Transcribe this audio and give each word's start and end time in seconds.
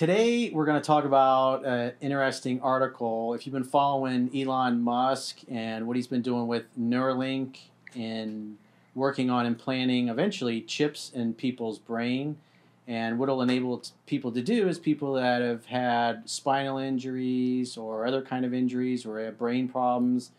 today 0.00 0.48
we're 0.48 0.64
going 0.64 0.80
to 0.80 0.86
talk 0.86 1.04
about 1.04 1.62
an 1.66 1.92
interesting 2.00 2.58
article. 2.62 3.34
If 3.34 3.44
you've 3.44 3.52
been 3.52 3.64
following 3.64 4.30
Elon 4.34 4.80
Musk 4.80 5.40
and 5.46 5.86
what 5.86 5.94
he's 5.94 6.06
been 6.06 6.22
doing 6.22 6.46
with 6.46 6.64
Neuralink 6.80 7.58
and 7.94 8.56
working 8.94 9.28
on 9.28 9.44
implanting 9.44 10.08
eventually 10.08 10.62
chips 10.62 11.12
in 11.14 11.34
people's 11.34 11.78
brain, 11.78 12.38
and 12.88 13.18
what 13.18 13.28
it'll 13.28 13.42
enable 13.42 13.82
people 14.06 14.32
to 14.32 14.40
do 14.40 14.68
is 14.68 14.78
people 14.78 15.12
that 15.12 15.42
have 15.42 15.66
had 15.66 16.22
spinal 16.26 16.78
injuries 16.78 17.76
or 17.76 18.06
other 18.06 18.22
kind 18.22 18.46
of 18.46 18.54
injuries 18.54 19.04
or 19.04 19.20
have 19.20 19.36
brain 19.36 19.68
problems, 19.68 20.30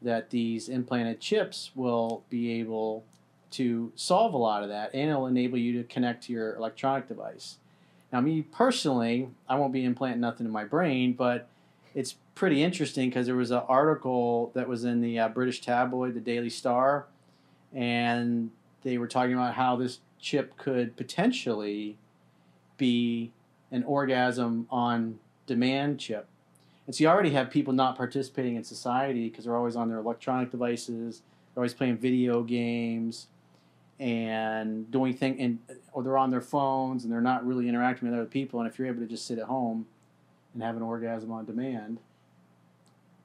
that 0.00 0.30
these 0.30 0.70
implanted 0.70 1.20
chips 1.20 1.70
will 1.74 2.24
be 2.30 2.50
able 2.60 3.04
to 3.50 3.92
solve 3.94 4.32
a 4.32 4.38
lot 4.38 4.62
of 4.62 4.70
that, 4.70 4.88
and 4.94 5.10
it'll 5.10 5.26
enable 5.26 5.58
you 5.58 5.82
to 5.82 5.86
connect 5.86 6.24
to 6.24 6.32
your 6.32 6.54
electronic 6.54 7.08
device. 7.08 7.58
Now, 8.12 8.20
me 8.20 8.42
personally, 8.42 9.30
I 9.48 9.56
won't 9.56 9.72
be 9.72 9.84
implanting 9.84 10.20
nothing 10.20 10.46
in 10.46 10.52
my 10.52 10.64
brain, 10.64 11.14
but 11.14 11.48
it's 11.94 12.16
pretty 12.34 12.62
interesting 12.62 13.08
because 13.08 13.26
there 13.26 13.36
was 13.36 13.50
an 13.50 13.62
article 13.68 14.50
that 14.54 14.68
was 14.68 14.84
in 14.84 15.00
the 15.00 15.18
uh, 15.18 15.28
British 15.28 15.60
tabloid, 15.62 16.14
the 16.14 16.20
Daily 16.20 16.50
Star, 16.50 17.06
and 17.72 18.50
they 18.82 18.98
were 18.98 19.08
talking 19.08 19.32
about 19.32 19.54
how 19.54 19.76
this 19.76 20.00
chip 20.18 20.56
could 20.58 20.96
potentially 20.96 21.96
be 22.76 23.32
an 23.70 23.82
orgasm 23.84 24.66
on 24.70 25.18
demand 25.46 25.98
chip. 25.98 26.26
And 26.86 26.94
so 26.94 27.04
you 27.04 27.08
already 27.08 27.30
have 27.30 27.50
people 27.50 27.72
not 27.72 27.96
participating 27.96 28.56
in 28.56 28.64
society 28.64 29.28
because 29.28 29.44
they're 29.44 29.56
always 29.56 29.76
on 29.76 29.88
their 29.88 29.98
electronic 29.98 30.50
devices, 30.50 31.22
they're 31.54 31.62
always 31.62 31.74
playing 31.74 31.96
video 31.96 32.42
games, 32.42 33.28
and 34.02 34.90
doing 34.90 35.14
things, 35.14 35.36
and 35.38 35.60
or 35.92 36.02
they're 36.02 36.18
on 36.18 36.30
their 36.30 36.40
phones 36.40 37.04
and 37.04 37.12
they're 37.12 37.20
not 37.20 37.46
really 37.46 37.68
interacting 37.68 38.10
with 38.10 38.18
other 38.18 38.28
people. 38.28 38.58
And 38.58 38.68
if 38.68 38.76
you're 38.76 38.88
able 38.88 39.00
to 39.00 39.06
just 39.06 39.24
sit 39.24 39.38
at 39.38 39.44
home 39.44 39.86
and 40.52 40.62
have 40.62 40.76
an 40.76 40.82
orgasm 40.82 41.30
on 41.30 41.44
demand, 41.44 42.00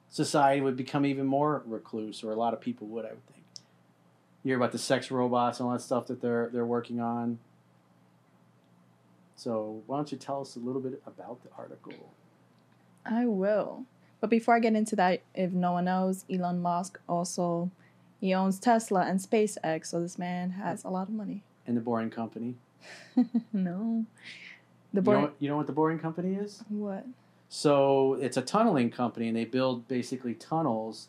society 0.08 0.60
would 0.60 0.76
become 0.76 1.04
even 1.04 1.26
more 1.26 1.64
recluse, 1.66 2.22
or 2.22 2.30
a 2.30 2.36
lot 2.36 2.54
of 2.54 2.60
people 2.60 2.86
would, 2.86 3.04
I 3.04 3.08
would 3.08 3.26
think. 3.26 3.42
You 4.44 4.50
hear 4.50 4.56
about 4.56 4.70
the 4.70 4.78
sex 4.78 5.10
robots 5.10 5.58
and 5.58 5.66
all 5.66 5.72
that 5.72 5.82
stuff 5.82 6.06
that 6.06 6.22
they're 6.22 6.48
they're 6.52 6.64
working 6.64 7.00
on. 7.00 7.40
So 9.34 9.82
why 9.86 9.96
don't 9.96 10.12
you 10.12 10.18
tell 10.18 10.40
us 10.40 10.54
a 10.54 10.60
little 10.60 10.80
bit 10.80 11.02
about 11.08 11.42
the 11.42 11.48
article? 11.58 12.12
I 13.04 13.26
will. 13.26 13.84
But 14.20 14.30
before 14.30 14.54
I 14.54 14.60
get 14.60 14.74
into 14.74 14.94
that, 14.94 15.22
if 15.34 15.50
no 15.50 15.72
one 15.72 15.86
knows, 15.86 16.24
Elon 16.32 16.60
Musk 16.60 17.00
also 17.08 17.72
he 18.20 18.34
owns 18.34 18.58
Tesla 18.58 19.02
and 19.02 19.20
SpaceX, 19.20 19.86
so 19.86 20.00
this 20.00 20.18
man 20.18 20.50
has 20.50 20.84
a 20.84 20.88
lot 20.90 21.08
of 21.08 21.14
money. 21.14 21.42
And 21.66 21.76
the 21.76 21.80
Boring 21.80 22.10
Company. 22.10 22.56
no. 23.52 24.04
You 24.04 24.06
The 24.92 25.00
know, 25.00 25.02
boring 25.02 25.22
what, 25.22 25.34
you 25.38 25.48
know 25.48 25.56
what 25.56 25.66
the 25.66 25.72
Boring 25.72 25.98
Company 25.98 26.34
is? 26.34 26.62
what? 26.68 27.04
So 27.50 28.14
it's 28.20 28.36
a 28.36 28.42
tunneling 28.42 28.90
company, 28.90 29.28
and 29.28 29.36
they 29.36 29.44
build 29.46 29.88
basically 29.88 30.34
tunnels, 30.34 31.08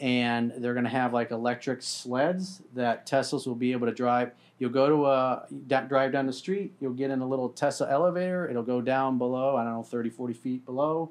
and 0.00 0.52
they're 0.58 0.74
going 0.74 0.84
to 0.84 0.90
have 0.90 1.12
like 1.14 1.30
electric 1.30 1.80
sleds 1.82 2.60
that 2.74 3.06
Teslas 3.06 3.46
will 3.46 3.54
be 3.54 3.72
able 3.72 3.86
to 3.86 3.92
drive. 3.94 4.32
You'll 4.58 4.70
go 4.70 4.88
to 4.88 5.06
a 5.06 5.46
drive 5.88 6.12
down 6.12 6.26
the 6.26 6.32
street. 6.32 6.72
You'll 6.80 6.92
get 6.92 7.10
in 7.10 7.20
a 7.20 7.26
little 7.26 7.48
Tesla 7.48 7.90
elevator. 7.90 8.48
It'll 8.48 8.62
go 8.62 8.80
down 8.82 9.16
below. 9.18 9.56
I 9.56 9.64
don't 9.64 9.72
know, 9.74 9.82
30, 9.82 10.10
40 10.10 10.34
feet 10.34 10.64
below, 10.66 11.10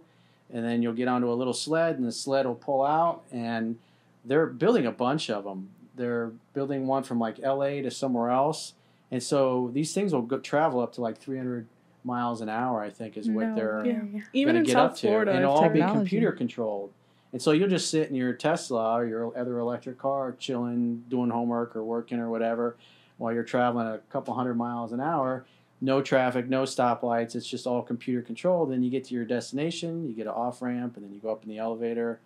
and 0.53 0.63
then 0.63 0.81
you'll 0.83 0.93
get 0.93 1.07
onto 1.07 1.31
a 1.31 1.33
little 1.33 1.53
sled, 1.53 1.97
and 1.97 2.05
the 2.07 2.11
sled 2.11 2.45
will 2.45 2.55
pull 2.55 2.83
out. 2.83 3.23
And 3.31 3.79
they're 4.25 4.47
building 4.47 4.85
a 4.85 4.91
bunch 4.91 5.29
of 5.29 5.43
them. 5.43 5.69
They're 5.95 6.31
building 6.53 6.87
one 6.87 7.03
from 7.03 7.19
like 7.19 7.39
L.A. 7.41 7.81
to 7.81 7.91
somewhere 7.91 8.29
else, 8.29 8.73
and 9.11 9.21
so 9.21 9.69
these 9.73 9.93
things 9.93 10.13
will 10.13 10.21
go, 10.21 10.39
travel 10.39 10.79
up 10.79 10.93
to 10.93 11.01
like 11.01 11.17
300 11.17 11.67
miles 12.03 12.41
an 12.41 12.49
hour. 12.49 12.81
I 12.81 12.89
think 12.89 13.17
is 13.17 13.29
what 13.29 13.47
No 13.47 13.55
they're 13.55 13.81
way. 13.83 13.87
Yeah. 13.89 14.21
Even 14.33 14.55
gonna 14.55 14.59
in 14.59 14.65
get 14.65 14.73
South 14.73 14.91
up 14.91 14.97
to, 14.97 15.07
Florida, 15.07 15.31
and 15.31 15.41
it'll 15.41 15.57
I've 15.57 15.63
all 15.63 15.69
be 15.69 15.81
computer 15.81 16.31
controlled. 16.31 16.91
And 17.33 17.41
so 17.41 17.51
you'll 17.51 17.69
just 17.69 17.89
sit 17.89 18.09
in 18.09 18.15
your 18.15 18.33
Tesla 18.33 18.93
or 18.93 19.05
your 19.05 19.37
other 19.37 19.59
electric 19.59 19.97
car, 19.97 20.35
chilling, 20.37 21.05
doing 21.07 21.29
homework 21.29 21.75
or 21.75 21.83
working 21.83 22.19
or 22.19 22.29
whatever, 22.29 22.75
while 23.17 23.33
you're 23.33 23.43
traveling 23.43 23.87
a 23.87 23.99
couple 24.09 24.33
hundred 24.33 24.55
miles 24.55 24.91
an 24.91 24.99
hour. 24.99 25.45
No 25.79 26.01
traffic, 26.01 26.47
no 26.47 26.63
stoplights. 26.63 27.35
It's 27.35 27.47
just 27.47 27.65
all 27.65 27.81
computer 27.81 28.21
controlled. 28.21 28.71
Then 28.71 28.83
you 28.83 28.89
get 28.89 29.05
to 29.05 29.15
your 29.15 29.25
destination, 29.25 30.07
you 30.07 30.13
get 30.13 30.27
an 30.27 30.33
off 30.33 30.61
ramp, 30.61 30.95
and 30.95 31.05
then 31.05 31.13
you 31.13 31.19
go 31.19 31.31
up 31.31 31.43
in 31.43 31.49
the 31.49 31.57
elevator, 31.57 32.19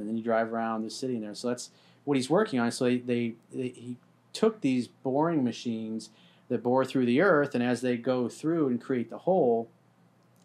and 0.00 0.08
then 0.08 0.16
you 0.16 0.22
drive 0.22 0.52
around 0.52 0.82
the 0.82 0.90
city 0.90 1.16
in 1.16 1.22
there. 1.22 1.34
So 1.34 1.48
that's 1.48 1.70
what 2.04 2.16
he's 2.16 2.30
working 2.30 2.58
on. 2.58 2.70
So 2.70 2.84
they, 2.84 2.98
they, 2.98 3.34
they 3.52 3.68
he 3.68 3.96
took 4.32 4.60
these 4.60 4.88
boring 4.88 5.44
machines 5.44 6.10
that 6.48 6.62
bore 6.62 6.84
through 6.84 7.06
the 7.06 7.20
earth, 7.20 7.54
and 7.54 7.62
as 7.62 7.80
they 7.80 7.96
go 7.96 8.28
through 8.28 8.68
and 8.68 8.80
create 8.80 9.10
the 9.10 9.18
hole, 9.18 9.68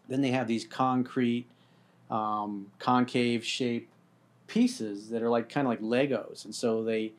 then 0.08 0.20
they 0.20 0.30
have 0.30 0.46
these 0.46 0.66
concrete, 0.66 1.46
um, 2.10 2.70
concave 2.78 3.44
shaped 3.44 3.90
pieces 4.46 5.08
that 5.08 5.22
are 5.22 5.30
like 5.30 5.48
kind 5.48 5.66
of 5.66 5.70
like 5.70 5.80
Legos, 5.80 6.44
and 6.44 6.54
so 6.54 6.84
they 6.84 7.12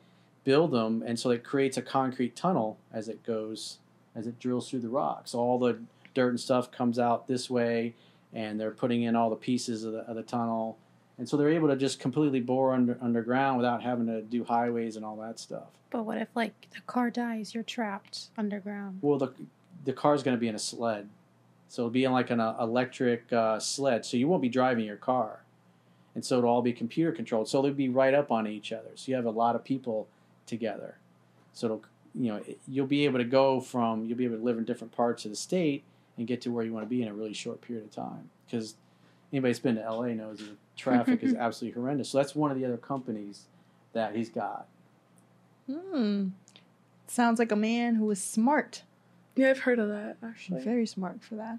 build 0.44 0.70
them, 0.70 1.02
and 1.04 1.18
so 1.18 1.30
it 1.30 1.42
creates 1.42 1.76
a 1.76 1.82
concrete 1.82 2.36
tunnel 2.36 2.78
as 2.92 3.08
it 3.08 3.24
goes, 3.24 3.78
as 4.14 4.28
it 4.28 4.38
drills 4.38 4.70
through 4.70 4.78
the 4.78 4.88
rocks. 4.88 5.32
So 5.32 5.40
all 5.40 5.58
the 5.58 5.78
dirt 6.14 6.30
and 6.30 6.40
stuff 6.40 6.70
comes 6.70 6.98
out 7.00 7.26
this 7.26 7.50
way, 7.50 7.94
and 8.32 8.60
they're 8.60 8.70
putting 8.70 9.02
in 9.02 9.16
all 9.16 9.30
the 9.30 9.36
pieces 9.36 9.82
of 9.82 9.92
the, 9.92 10.00
of 10.00 10.14
the 10.14 10.22
tunnel, 10.22 10.78
and 11.18 11.28
so 11.28 11.36
they're 11.36 11.48
able 11.50 11.68
to 11.68 11.76
just 11.76 11.98
completely 12.00 12.40
bore 12.40 12.72
under 12.72 12.98
underground 13.00 13.56
without 13.56 13.82
having 13.82 14.06
to 14.06 14.22
do 14.22 14.44
highways 14.44 14.96
and 14.96 15.04
all 15.04 15.16
that 15.16 15.38
stuff. 15.38 15.68
But 15.90 16.04
what 16.04 16.18
if 16.18 16.28
like 16.34 16.68
the 16.74 16.80
car 16.82 17.10
dies? 17.10 17.54
You're 17.54 17.62
trapped 17.62 18.26
underground. 18.36 18.98
Well, 19.02 19.18
the 19.18 19.32
the 19.84 19.92
car's 19.92 20.22
going 20.22 20.36
to 20.36 20.40
be 20.40 20.48
in 20.48 20.54
a 20.54 20.58
sled, 20.58 21.08
so 21.68 21.82
it'll 21.82 21.90
be 21.90 22.04
in 22.04 22.12
like 22.12 22.30
an 22.30 22.40
uh, 22.40 22.56
electric 22.60 23.32
uh, 23.32 23.58
sled. 23.60 24.04
So 24.04 24.16
you 24.16 24.28
won't 24.28 24.42
be 24.42 24.48
driving 24.48 24.84
your 24.84 24.96
car, 24.96 25.40
and 26.14 26.24
so 26.24 26.38
it'll 26.38 26.50
all 26.50 26.62
be 26.62 26.72
computer 26.72 27.12
controlled. 27.12 27.48
So 27.48 27.62
they'll 27.62 27.72
be 27.72 27.88
right 27.88 28.12
up 28.14 28.30
on 28.32 28.46
each 28.46 28.72
other. 28.72 28.90
So 28.96 29.10
you 29.10 29.16
have 29.16 29.26
a 29.26 29.30
lot 29.30 29.54
of 29.56 29.64
people 29.64 30.08
together. 30.46 30.96
So 31.52 31.66
it'll 31.66 31.82
you 32.14 32.28
know 32.32 32.36
it- 32.46 32.58
you'll 32.68 32.86
be 32.86 33.04
able 33.04 33.18
to 33.18 33.24
go 33.24 33.60
from 33.60 34.04
you'll 34.06 34.18
be 34.18 34.24
able 34.24 34.36
to 34.38 34.42
live 34.44 34.58
in 34.58 34.64
different 34.64 34.92
parts 34.92 35.24
of 35.24 35.30
the 35.30 35.36
state 35.36 35.84
and 36.18 36.26
get 36.26 36.40
to 36.42 36.50
where 36.50 36.64
you 36.64 36.72
want 36.72 36.84
to 36.84 36.88
be 36.90 37.00
in 37.02 37.08
a 37.08 37.12
really 37.14 37.34
short 37.34 37.60
period 37.60 37.84
of 37.84 37.90
time. 37.92 38.30
Because 38.46 38.74
anybody 39.32 39.52
that's 39.52 39.60
been 39.60 39.76
to 39.76 39.90
LA 39.90 40.08
knows 40.08 40.38
the 40.38 40.56
traffic 40.76 41.22
is 41.22 41.34
absolutely 41.38 41.80
horrendous. 41.80 42.10
So 42.10 42.18
that's 42.18 42.34
one 42.34 42.50
of 42.50 42.58
the 42.58 42.64
other 42.64 42.76
companies 42.76 43.46
that 43.92 44.14
he's 44.14 44.28
got. 44.28 44.66
Hmm. 45.70 46.28
Sounds 47.06 47.38
like 47.38 47.52
a 47.52 47.56
man 47.56 47.96
who 47.96 48.10
is 48.10 48.22
smart. 48.22 48.82
Yeah, 49.34 49.50
I've 49.50 49.60
heard 49.60 49.78
of 49.78 49.88
that 49.88 50.16
actually. 50.22 50.62
Very 50.62 50.86
smart 50.86 51.22
for 51.22 51.34
that. 51.36 51.58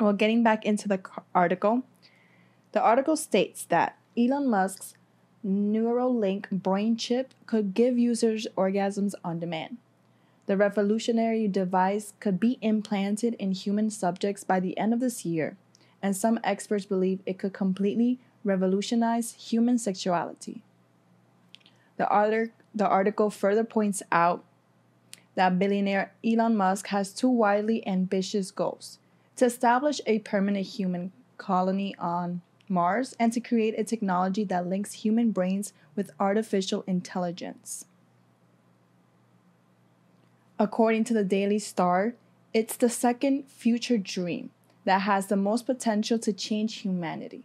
Well, 0.00 0.12
getting 0.12 0.42
back 0.42 0.64
into 0.64 0.88
the 0.88 1.00
article, 1.34 1.82
the 2.72 2.80
article 2.80 3.16
states 3.16 3.64
that 3.66 3.96
Elon 4.18 4.48
Musk's 4.50 4.94
Neuralink 5.46 6.48
brain 6.50 6.96
chip 6.96 7.34
could 7.46 7.74
give 7.74 7.98
users 7.98 8.46
orgasms 8.56 9.14
on 9.22 9.38
demand. 9.38 9.76
The 10.46 10.56
revolutionary 10.56 11.48
device 11.48 12.14
could 12.18 12.40
be 12.40 12.58
implanted 12.60 13.34
in 13.34 13.52
human 13.52 13.90
subjects 13.90 14.42
by 14.42 14.60
the 14.60 14.76
end 14.78 14.92
of 14.92 15.00
this 15.00 15.24
year, 15.24 15.56
and 16.04 16.14
some 16.14 16.38
experts 16.44 16.84
believe 16.84 17.20
it 17.24 17.38
could 17.38 17.54
completely 17.54 18.18
revolutionize 18.44 19.32
human 19.32 19.78
sexuality. 19.78 20.62
The, 21.96 22.50
the 22.74 22.86
article 22.86 23.30
further 23.30 23.64
points 23.64 24.02
out 24.12 24.44
that 25.34 25.58
billionaire 25.58 26.12
Elon 26.22 26.58
Musk 26.58 26.88
has 26.88 27.10
two 27.10 27.30
wildly 27.30 27.86
ambitious 27.86 28.50
goals 28.50 28.98
to 29.36 29.46
establish 29.46 30.02
a 30.04 30.18
permanent 30.18 30.66
human 30.66 31.10
colony 31.38 31.96
on 31.98 32.42
Mars 32.68 33.16
and 33.18 33.32
to 33.32 33.40
create 33.40 33.74
a 33.78 33.82
technology 33.82 34.44
that 34.44 34.66
links 34.66 35.04
human 35.04 35.30
brains 35.30 35.72
with 35.96 36.10
artificial 36.20 36.84
intelligence. 36.86 37.86
According 40.58 41.04
to 41.04 41.14
the 41.14 41.24
Daily 41.24 41.58
Star, 41.58 42.12
it's 42.52 42.76
the 42.76 42.90
second 42.90 43.48
future 43.48 43.96
dream 43.96 44.50
that 44.84 45.02
has 45.02 45.26
the 45.26 45.36
most 45.36 45.66
potential 45.66 46.18
to 46.18 46.32
change 46.32 46.76
humanity. 46.76 47.44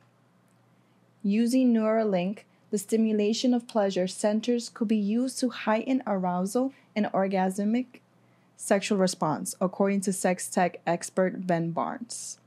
Using 1.24 1.74
Neuralink, 1.74 2.40
the 2.72 2.78
stimulation 2.78 3.54
of 3.54 3.68
pleasure 3.68 4.08
centers 4.08 4.70
could 4.70 4.88
be 4.88 4.98
used 4.98 5.40
to 5.40 5.50
heighten 5.50 6.04
arousal 6.06 6.74
and 6.96 7.08
orgasmic 7.08 8.02
sexual 8.56 8.98
response, 8.98 9.56
according 9.60 10.02
to 10.02 10.14
sex 10.14 10.50
tech 10.50 10.80
expert 10.86 11.48
Ben 11.48 11.72
Barnes. 11.72 12.38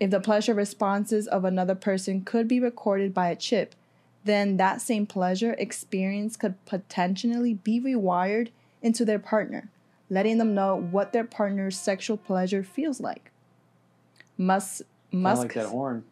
If 0.00 0.10
the 0.10 0.20
pleasure 0.20 0.54
responses 0.54 1.28
of 1.28 1.44
another 1.44 1.76
person 1.76 2.22
could 2.22 2.48
be 2.48 2.58
recorded 2.58 3.14
by 3.14 3.28
a 3.28 3.36
chip, 3.36 3.74
then 4.24 4.56
that 4.56 4.80
same 4.80 5.06
pleasure 5.06 5.54
experience 5.54 6.36
could 6.36 6.62
potentially 6.66 7.54
be 7.54 7.80
rewired 7.80 8.48
into 8.82 9.04
their 9.04 9.20
partner, 9.20 9.68
letting 10.10 10.38
them 10.38 10.54
know 10.54 10.76
what 10.76 11.12
their 11.12 11.24
partner's 11.24 11.78
sexual 11.78 12.16
pleasure 12.16 12.62
feels 12.62 13.00
like. 13.00 13.30
Musk, 14.38 14.82
Kind 15.10 15.14
of 15.14 15.20
Musk 15.22 15.42
like 15.42 15.54
that 15.54 15.66
horn. 15.66 16.04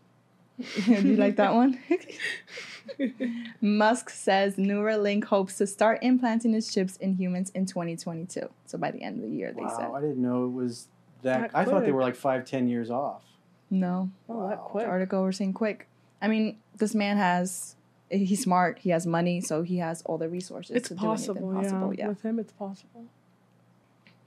Do 0.59 0.93
you 1.09 1.17
like 1.17 1.37
that 1.37 1.55
one? 1.55 1.79
Musk 3.61 4.11
says 4.11 4.57
Neuralink 4.57 5.25
hopes 5.25 5.57
to 5.59 5.67
start 5.67 5.99
implanting 6.03 6.55
its 6.55 6.73
chips 6.73 6.97
in 6.97 7.15
humans 7.15 7.51
in 7.51 7.67
2022. 7.67 8.49
So 8.67 8.79
by 8.79 8.91
the 8.91 9.03
end 9.03 9.17
of 9.23 9.29
the 9.31 9.35
year, 9.35 9.53
they 9.53 9.63
Wow, 9.63 9.77
said. 9.77 9.91
I 9.95 10.01
didn't 10.01 10.21
know 10.23 10.45
it 10.45 10.53
was 10.53 10.89
that. 11.23 11.51
That 11.53 11.59
I 11.59 11.65
thought 11.65 11.85
they 11.85 11.93
were 11.93 12.03
like 12.03 12.17
five, 12.17 12.45
ten 12.45 12.69
years 12.69 12.91
off. 12.91 13.25
No. 13.71 14.11
Oh, 14.29 14.49
that 14.49 14.59
Wow. 14.59 14.65
quick. 14.65 14.85
The 14.85 14.91
article 14.91 15.23
we're 15.23 15.33
saying 15.33 15.53
quick. 15.55 15.89
I 16.21 16.29
mean, 16.29 16.59
this 16.77 16.95
man 16.95 17.17
has. 17.17 17.77
He's 18.11 18.43
smart. 18.43 18.81
He 18.81 18.91
has 18.91 19.07
money, 19.07 19.41
so 19.41 19.63
he 19.63 19.79
has 19.79 20.03
all 20.03 20.19
the 20.19 20.29
resources. 20.29 20.75
It's 20.77 20.89
to 20.89 20.95
possible, 20.97 21.53
do 21.53 21.59
anything 21.59 21.71
possible. 21.79 21.95
yeah. 21.95 22.09
With 22.09 22.23
him, 22.23 22.39
it's 22.41 22.53
possible. 22.53 23.05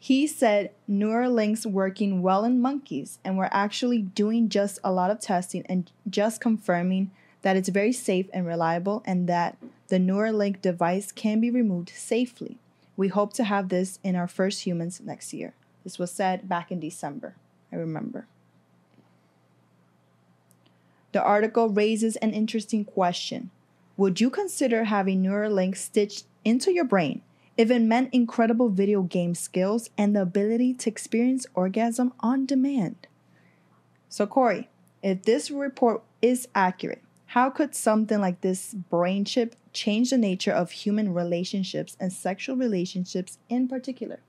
He 0.03 0.27
said 0.27 0.71
Neuralink's 0.89 1.65
working 1.65 2.21
well 2.21 2.43
in 2.43 2.59
monkeys, 2.59 3.19
and 3.23 3.37
we're 3.37 3.47
actually 3.53 4.01
doing 4.01 4.49
just 4.49 4.77
a 4.83 4.91
lot 4.91 5.09
of 5.09 5.21
testing 5.21 5.65
and 5.67 5.89
just 6.09 6.41
confirming 6.41 7.11
that 7.41 7.55
it's 7.55 7.69
very 7.69 7.93
safe 7.93 8.25
and 8.33 8.45
reliable, 8.45 9.01
and 9.05 9.29
that 9.29 9.57
the 9.87 9.99
Neuralink 9.99 10.61
device 10.61 11.13
can 11.13 11.39
be 11.39 11.49
removed 11.49 11.89
safely. 11.95 12.57
We 12.97 13.07
hope 13.07 13.31
to 13.35 13.45
have 13.45 13.69
this 13.69 13.99
in 14.03 14.17
our 14.17 14.27
first 14.27 14.65
humans 14.65 14.99
next 14.99 15.31
year. 15.31 15.53
This 15.85 15.97
was 15.97 16.11
said 16.11 16.49
back 16.49 16.69
in 16.69 16.81
December. 16.81 17.35
I 17.71 17.77
remember. 17.77 18.27
The 21.13 21.23
article 21.23 21.69
raises 21.69 22.17
an 22.17 22.33
interesting 22.33 22.83
question. 22.83 23.51
Would 23.95 24.19
you 24.19 24.29
consider 24.29 24.83
having 24.83 25.23
Neuralink 25.23 25.77
stitched 25.77 26.25
into 26.43 26.73
your 26.73 26.83
brain 26.83 27.21
if 27.57 27.69
it 27.69 27.81
meant 27.81 28.13
incredible 28.13 28.69
video 28.69 29.03
game 29.03 29.35
skills 29.35 29.89
and 29.97 30.15
the 30.15 30.21
ability 30.21 30.73
to 30.73 30.89
experience 30.89 31.45
orgasm 31.53 32.13
on 32.19 32.45
demand? 32.45 33.07
So, 34.09 34.25
Corey, 34.25 34.69
if 35.01 35.23
this 35.23 35.51
report 35.51 36.03
is 36.21 36.47
accurate, 36.55 37.03
how 37.27 37.49
could 37.49 37.73
something 37.73 38.21
like 38.21 38.41
this 38.41 38.73
brain 38.73 39.25
chip 39.25 39.55
change 39.71 40.11
the 40.11 40.17
nature 40.17 40.51
of 40.51 40.71
human 40.71 41.13
relationships 41.13 41.97
and 41.99 42.13
sexual 42.13 42.55
relationships 42.55 43.39
in 43.49 43.67
particular? 43.67 44.19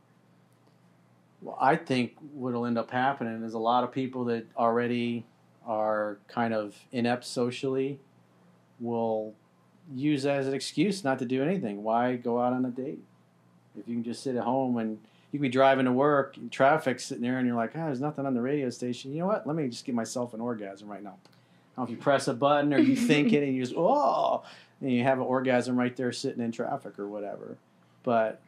Well, 1.43 1.59
I 1.61 1.77
think 1.77 2.15
what'll 2.33 2.65
end 2.65 2.79
up 2.79 2.91
happening 2.91 3.43
is 3.43 3.53
a 3.53 3.59
lot 3.59 3.85
of 3.85 3.93
people 3.93 4.25
that 4.25 4.47
already 4.57 5.27
are 5.67 6.19
kind 6.29 6.55
of 6.55 6.75
inept 6.93 7.25
socially 7.25 8.01
will 8.81 9.35
use 9.95 10.23
that 10.23 10.39
as 10.39 10.49
an 10.49 10.55
excuse 10.55 11.05
not 11.05 11.19
to 11.19 11.27
do 11.27 11.43
anything. 11.43 11.83
Why 11.83 12.17
go 12.17 12.41
out 12.41 12.55
on 12.55 12.65
a 12.65 12.71
date? 12.71 13.01
If 13.79 13.89
you 13.89 13.95
can 13.95 14.05
just 14.05 14.23
sit 14.23 14.37
at 14.37 14.45
home 14.45 14.77
and 14.79 14.99
you 15.33 15.39
can 15.39 15.43
be 15.43 15.49
driving 15.49 15.87
to 15.87 15.93
work, 15.93 16.37
traffic 16.51 17.01
sitting 17.01 17.23
there, 17.23 17.39
and 17.39 17.47
you're 17.47 17.57
like, 17.57 17.73
ah, 17.75 17.87
there's 17.87 18.01
nothing 18.01 18.27
on 18.27 18.35
the 18.35 18.41
radio 18.41 18.71
station. 18.71 19.13
You 19.13 19.21
know 19.21 19.27
what? 19.27 19.47
Let 19.47 19.57
me 19.57 19.69
just 19.69 19.85
give 19.85 19.95
myself 19.95 20.33
an 20.35 20.41
orgasm 20.41 20.89
right 20.89 21.03
now. 21.03 21.17
I 21.17 21.77
don't 21.77 21.79
know 21.79 21.85
if 21.85 21.91
you 21.91 21.97
press 21.97 22.29
a 22.29 22.35
button 22.35 22.73
or 22.73 22.79
you 22.79 22.95
think 22.95 23.33
it 23.33 23.43
and 23.47 23.55
you 23.55 23.63
just, 23.63 23.75
oh, 23.77 24.45
and 24.81 24.93
you 24.93 25.03
have 25.03 25.19
an 25.19 25.25
orgasm 25.25 25.77
right 25.77 25.95
there 25.97 26.13
sitting 26.13 26.43
in 26.43 26.53
traffic 26.53 26.99
or 26.99 27.09
whatever. 27.09 27.59
But 28.05 28.41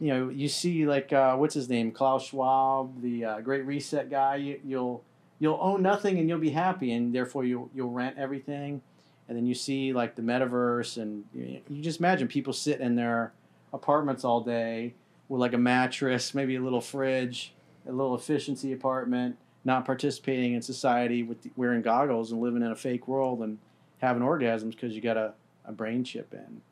you 0.00 0.08
know, 0.08 0.28
you 0.30 0.48
see 0.48 0.86
like 0.86 1.12
uh, 1.12 1.36
what's 1.36 1.54
his 1.54 1.68
name, 1.68 1.92
Klaus 1.92 2.26
Schwab, 2.26 3.02
the 3.02 3.24
uh, 3.24 3.40
Great 3.40 3.66
Reset 3.66 4.10
guy. 4.10 4.36
You, 4.36 4.60
you'll 4.64 5.04
you'll 5.38 5.58
own 5.60 5.82
nothing 5.82 6.18
and 6.18 6.28
you'll 6.28 6.38
be 6.38 6.50
happy, 6.50 6.92
and 6.92 7.14
therefore 7.14 7.44
you'll 7.44 7.70
you'll 7.74 7.90
rent 7.90 8.16
everything. 8.18 8.82
And 9.28 9.36
then 9.36 9.46
you 9.46 9.54
see 9.54 9.92
like 9.92 10.16
the 10.16 10.22
metaverse, 10.22 11.00
and 11.00 11.24
you, 11.34 11.60
you 11.68 11.82
just 11.82 12.00
imagine 12.00 12.28
people 12.28 12.52
sit 12.52 12.80
in 12.80 12.96
their 12.96 13.32
apartments 13.72 14.24
all 14.24 14.40
day 14.40 14.94
with 15.28 15.40
like 15.40 15.52
a 15.52 15.58
mattress, 15.58 16.34
maybe 16.34 16.56
a 16.56 16.60
little 16.60 16.80
fridge, 16.80 17.54
a 17.88 17.92
little 17.92 18.14
efficiency 18.14 18.72
apartment, 18.72 19.36
not 19.64 19.84
participating 19.84 20.54
in 20.54 20.62
society 20.62 21.22
with 21.22 21.42
the, 21.42 21.50
wearing 21.56 21.82
goggles 21.82 22.32
and 22.32 22.40
living 22.40 22.62
in 22.62 22.70
a 22.70 22.76
fake 22.76 23.06
world 23.06 23.40
and 23.40 23.58
having 23.98 24.22
orgasms 24.22 24.70
because 24.70 24.94
you 24.94 25.00
got 25.00 25.16
a, 25.16 25.34
a 25.64 25.72
brain 25.72 26.04
chip 26.04 26.32
in. 26.32 26.62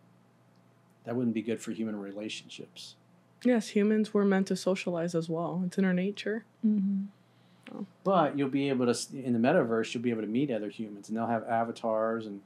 That 1.05 1.17
wouldn't 1.17 1.35
be 1.35 1.43
good 1.43 1.61
for 1.61 1.73
human 1.73 1.99
relationships. 1.99 2.97
Yes, 3.45 3.69
humans 3.69 4.13
were 4.13 4.25
meant 4.25 4.49
to 4.49 4.57
socialize 4.57 5.15
as 5.15 5.29
well. 5.29 5.63
It's 5.65 5.79
in 5.79 5.85
our 5.85 5.95
nature. 5.95 6.45
Mm-hmm. 6.67 7.05
But 8.03 8.37
you'll 8.37 8.49
be 8.49 8.69
able 8.69 8.93
to 8.93 9.17
in 9.17 9.33
the 9.33 9.39
metaverse. 9.39 9.93
You'll 9.95 10.03
be 10.03 10.11
able 10.11 10.23
to 10.23 10.29
meet 10.29 10.51
other 10.51 10.71
humans, 10.71 11.09
and 11.09 11.17
they'll 11.17 11.27
have 11.27 11.47
avatars, 11.47 12.27
and 12.27 12.41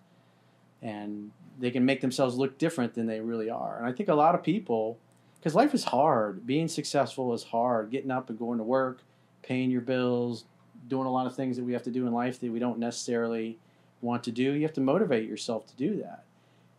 and 0.83 1.31
they 1.59 1.71
can 1.71 1.85
make 1.85 2.01
themselves 2.01 2.37
look 2.37 2.59
different 2.59 2.95
than 2.95 3.07
they 3.07 3.21
really 3.21 3.51
are. 3.51 3.79
And 3.79 3.87
I 3.87 3.93
think 3.93 4.09
a 4.09 4.15
lot 4.15 4.35
of 4.35 4.43
people, 4.43 4.99
because 5.39 5.55
life 5.55 5.75
is 5.75 5.85
hard. 5.85 6.47
Being 6.47 6.69
successful 6.69 7.33
is 7.35 7.45
hard. 7.45 7.91
Getting 7.91 8.11
up 8.11 8.31
and 8.31 8.39
going 8.39 8.59
to 8.59 8.65
work, 8.65 9.03
paying 9.43 9.71
your 9.71 9.81
bills, 9.81 10.45
doing 10.89 11.07
a 11.07 11.13
lot 11.13 11.27
of 11.27 11.35
things 11.35 11.57
that 11.57 11.65
we 11.65 11.73
have 11.73 11.83
to 11.85 11.91
do 11.91 12.07
in 12.07 12.13
life 12.13 12.41
that 12.41 12.51
we 12.51 12.59
don't 12.59 12.79
necessarily 12.79 13.59
want 14.01 14.25
to 14.25 14.33
do. 14.33 14.53
You 14.53 14.63
have 14.63 14.73
to 14.75 14.81
motivate 14.81 15.29
yourself 15.29 15.67
to 15.67 15.77
do 15.77 15.97
that. 16.03 16.25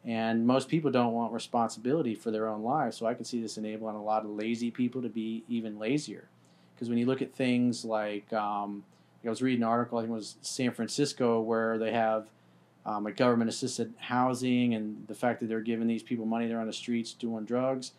And 0.06 0.46
most 0.46 0.68
people 0.68 0.92
don't 0.92 1.14
want 1.14 1.32
responsibility 1.32 2.14
for 2.14 2.30
their 2.30 2.48
own 2.48 2.62
lives. 2.62 2.98
So 2.98 3.06
I 3.06 3.14
can 3.14 3.24
see 3.24 3.42
this 3.42 3.58
enabling 3.58 3.96
a 3.96 4.04
lot 4.04 4.26
of 4.26 4.32
lazy 4.32 4.70
people 4.70 5.02
to 5.02 5.10
be 5.10 5.44
even 5.48 5.80
lazier. 5.80 6.28
Because 6.76 6.90
when 6.90 6.98
you 6.98 7.06
look 7.06 7.22
at 7.22 7.34
things 7.34 7.86
like, 7.86 8.32
um, 8.34 8.84
I 9.26 9.30
was 9.30 9.42
reading 9.42 9.64
an 9.64 9.70
article, 9.70 9.98
I 9.98 10.02
think 10.02 10.12
it 10.12 10.16
was 10.16 10.36
San 10.42 10.72
Francisco, 10.72 11.40
where 11.40 11.78
they 11.78 11.94
have 11.94 12.28
um, 12.86 13.04
like 13.04 13.16
government 13.16 13.50
assisted 13.50 13.94
housing 13.98 14.74
and 14.74 15.08
the 15.08 15.16
fact 15.16 15.40
that 15.40 15.48
they're 15.48 15.62
giving 15.62 15.88
these 15.88 16.04
people 16.04 16.26
money, 16.26 16.48
they're 16.48 16.60
on 16.60 16.68
the 16.68 16.74
streets 16.74 17.14
doing 17.14 17.46
drugs. 17.46 17.92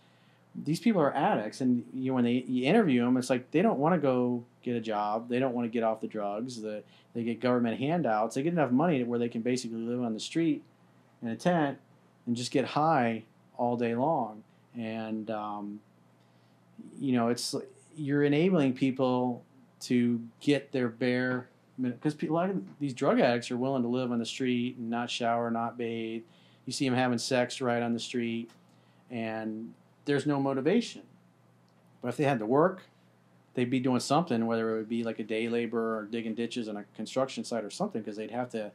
These 0.54 0.78
people 0.78 1.00
are 1.00 1.12
addicts, 1.14 1.60
and 1.60 1.84
you 1.92 2.10
know, 2.10 2.14
when 2.14 2.24
they 2.24 2.44
you 2.46 2.66
interview 2.66 3.04
them, 3.04 3.16
it's 3.16 3.28
like 3.28 3.50
they 3.50 3.60
don't 3.60 3.78
want 3.78 3.94
to 3.96 4.00
go 4.00 4.44
get 4.62 4.76
a 4.76 4.80
job, 4.80 5.28
they 5.28 5.40
don't 5.40 5.52
want 5.52 5.64
to 5.64 5.68
get 5.68 5.82
off 5.82 6.00
the 6.00 6.06
drugs. 6.06 6.60
The, 6.62 6.84
they 7.12 7.24
get 7.24 7.40
government 7.40 7.80
handouts, 7.80 8.36
they 8.36 8.42
get 8.42 8.52
enough 8.52 8.70
money 8.70 9.02
where 9.02 9.18
they 9.18 9.28
can 9.28 9.42
basically 9.42 9.78
live 9.78 10.02
on 10.02 10.14
the 10.14 10.20
street 10.20 10.62
in 11.22 11.28
a 11.28 11.36
tent 11.36 11.78
and 12.26 12.36
just 12.36 12.52
get 12.52 12.64
high 12.64 13.24
all 13.56 13.76
day 13.76 13.96
long. 13.96 14.44
And 14.76 15.28
um, 15.30 15.80
you 17.00 17.12
know, 17.12 17.28
it's 17.28 17.54
you're 17.96 18.22
enabling 18.22 18.74
people 18.74 19.42
to 19.80 20.20
get 20.40 20.72
their 20.72 20.88
bare 20.88 21.48
because 21.80 22.16
a 22.22 22.26
lot 22.26 22.50
of 22.50 22.62
these 22.78 22.94
drug 22.94 23.20
addicts 23.20 23.50
are 23.50 23.56
willing 23.56 23.82
to 23.82 23.88
live 23.88 24.12
on 24.12 24.18
the 24.18 24.26
street 24.26 24.76
and 24.76 24.90
not 24.90 25.10
shower, 25.10 25.50
not 25.50 25.76
bathe. 25.76 26.22
You 26.66 26.72
see 26.72 26.88
them 26.88 26.96
having 26.96 27.18
sex 27.18 27.60
right 27.60 27.82
on 27.82 27.92
the 27.92 28.00
street, 28.00 28.50
and 29.10 29.74
there's 30.04 30.26
no 30.26 30.40
motivation. 30.40 31.02
But 32.00 32.08
if 32.08 32.16
they 32.16 32.24
had 32.24 32.38
to 32.38 32.46
work, 32.46 32.82
they'd 33.54 33.70
be 33.70 33.80
doing 33.80 34.00
something, 34.00 34.46
whether 34.46 34.74
it 34.74 34.78
would 34.78 34.88
be 34.88 35.04
like 35.04 35.18
a 35.18 35.24
day 35.24 35.48
laborer 35.48 35.98
or 35.98 36.04
digging 36.04 36.34
ditches 36.34 36.68
on 36.68 36.76
a 36.76 36.84
construction 36.96 37.44
site 37.44 37.64
or 37.64 37.70
something, 37.70 38.00
because 38.00 38.16
they'd 38.16 38.30
have 38.30 38.50
to 38.50 38.72